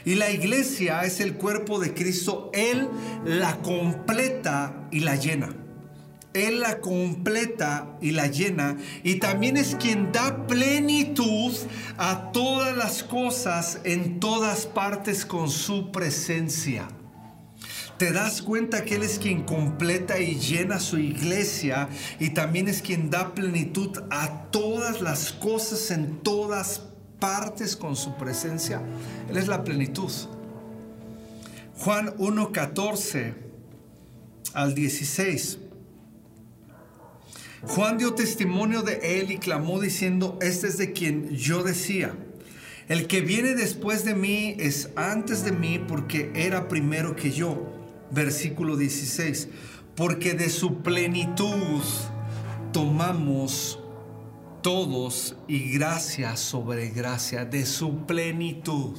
Y 0.06 0.14
la 0.14 0.30
iglesia 0.30 1.02
es 1.02 1.20
el 1.20 1.34
cuerpo 1.34 1.78
de 1.78 1.92
Cristo, 1.92 2.50
Él 2.54 2.88
la 3.26 3.58
completa 3.58 4.88
y 4.90 5.00
la 5.00 5.16
llena. 5.16 5.59
Él 6.32 6.60
la 6.60 6.78
completa 6.80 7.96
y 8.00 8.12
la 8.12 8.28
llena 8.28 8.76
y 9.02 9.16
también 9.16 9.56
es 9.56 9.74
quien 9.74 10.12
da 10.12 10.46
plenitud 10.46 11.52
a 11.98 12.30
todas 12.32 12.76
las 12.76 13.02
cosas 13.02 13.80
en 13.84 14.20
todas 14.20 14.66
partes 14.66 15.26
con 15.26 15.50
su 15.50 15.90
presencia. 15.90 16.88
Te 17.98 18.12
das 18.12 18.40
cuenta 18.40 18.84
que 18.84 18.94
Él 18.94 19.02
es 19.02 19.18
quien 19.18 19.42
completa 19.42 20.20
y 20.20 20.36
llena 20.36 20.80
su 20.80 20.98
iglesia 20.98 21.88
y 22.18 22.30
también 22.30 22.68
es 22.68 22.80
quien 22.80 23.10
da 23.10 23.34
plenitud 23.34 23.98
a 24.10 24.44
todas 24.50 25.02
las 25.02 25.32
cosas 25.32 25.90
en 25.90 26.18
todas 26.18 26.82
partes 27.18 27.76
con 27.76 27.96
su 27.96 28.16
presencia. 28.16 28.80
Él 29.28 29.36
es 29.36 29.48
la 29.48 29.64
plenitud. 29.64 30.10
Juan 31.76 32.16
1.14 32.16 33.34
al 34.54 34.74
16. 34.74 35.58
Juan 37.62 37.98
dio 37.98 38.14
testimonio 38.14 38.82
de 38.82 39.20
él 39.20 39.30
y 39.30 39.38
clamó 39.38 39.80
diciendo, 39.80 40.38
este 40.40 40.66
es 40.66 40.78
de 40.78 40.92
quien 40.92 41.28
yo 41.36 41.62
decía, 41.62 42.14
el 42.88 43.06
que 43.06 43.20
viene 43.20 43.54
después 43.54 44.04
de 44.04 44.14
mí 44.14 44.56
es 44.58 44.90
antes 44.96 45.44
de 45.44 45.52
mí 45.52 45.78
porque 45.78 46.32
era 46.34 46.68
primero 46.68 47.14
que 47.14 47.30
yo. 47.30 47.76
Versículo 48.10 48.76
16, 48.76 49.48
porque 49.94 50.34
de 50.34 50.48
su 50.48 50.78
plenitud 50.78 51.82
tomamos 52.72 53.78
todos 54.62 55.36
y 55.46 55.70
gracia 55.70 56.36
sobre 56.36 56.88
gracia, 56.88 57.44
de 57.44 57.64
su 57.66 58.06
plenitud 58.06 58.98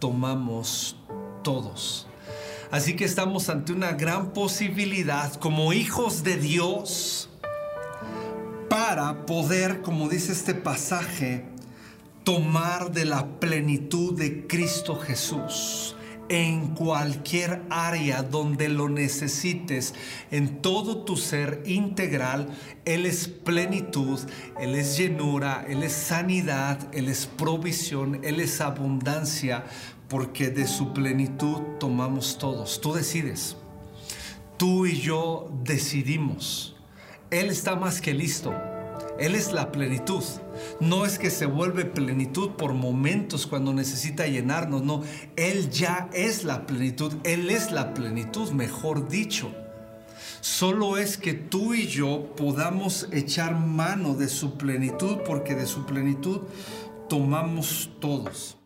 tomamos 0.00 0.96
todos. 1.44 2.08
Así 2.70 2.96
que 2.96 3.04
estamos 3.04 3.48
ante 3.48 3.72
una 3.72 3.92
gran 3.92 4.32
posibilidad 4.32 5.34
como 5.34 5.72
hijos 5.72 6.24
de 6.24 6.36
Dios 6.36 7.30
para 8.88 9.26
poder, 9.26 9.82
como 9.82 10.08
dice 10.08 10.32
este 10.32 10.54
pasaje, 10.54 11.44
tomar 12.24 12.90
de 12.90 13.04
la 13.04 13.38
plenitud 13.38 14.18
de 14.18 14.46
Cristo 14.46 14.96
Jesús 14.96 15.94
en 16.30 16.68
cualquier 16.68 17.60
área 17.68 18.22
donde 18.22 18.70
lo 18.70 18.88
necesites, 18.88 19.94
en 20.30 20.62
todo 20.62 21.04
tu 21.04 21.18
ser 21.18 21.62
integral, 21.66 22.48
Él 22.86 23.04
es 23.04 23.28
plenitud, 23.28 24.18
Él 24.58 24.74
es 24.74 24.96
llenura, 24.96 25.66
Él 25.68 25.82
es 25.82 25.92
sanidad, 25.92 26.88
Él 26.94 27.10
es 27.10 27.26
provisión, 27.26 28.24
Él 28.24 28.40
es 28.40 28.62
abundancia, 28.62 29.66
porque 30.08 30.48
de 30.48 30.66
su 30.66 30.94
plenitud 30.94 31.60
tomamos 31.78 32.38
todos. 32.38 32.80
Tú 32.80 32.94
decides, 32.94 33.54
tú 34.56 34.86
y 34.86 34.98
yo 34.98 35.52
decidimos. 35.62 36.74
Él 37.30 37.50
está 37.50 37.76
más 37.76 38.00
que 38.00 38.14
listo. 38.14 38.54
Él 39.18 39.34
es 39.34 39.52
la 39.52 39.72
plenitud. 39.72 40.22
No 40.80 41.04
es 41.04 41.18
que 41.18 41.30
se 41.30 41.46
vuelve 41.46 41.84
plenitud 41.84 42.50
por 42.50 42.74
momentos 42.74 43.46
cuando 43.46 43.72
necesita 43.72 44.26
llenarnos, 44.26 44.82
no. 44.82 45.02
Él 45.36 45.70
ya 45.70 46.08
es 46.12 46.44
la 46.44 46.66
plenitud. 46.66 47.14
Él 47.24 47.50
es 47.50 47.72
la 47.72 47.94
plenitud, 47.94 48.50
mejor 48.50 49.08
dicho. 49.08 49.50
Solo 50.40 50.96
es 50.96 51.16
que 51.16 51.34
tú 51.34 51.74
y 51.74 51.86
yo 51.86 52.34
podamos 52.36 53.08
echar 53.12 53.58
mano 53.58 54.14
de 54.14 54.28
su 54.28 54.56
plenitud 54.56 55.18
porque 55.26 55.54
de 55.54 55.66
su 55.66 55.84
plenitud 55.84 56.42
tomamos 57.08 57.90
todos. 58.00 58.57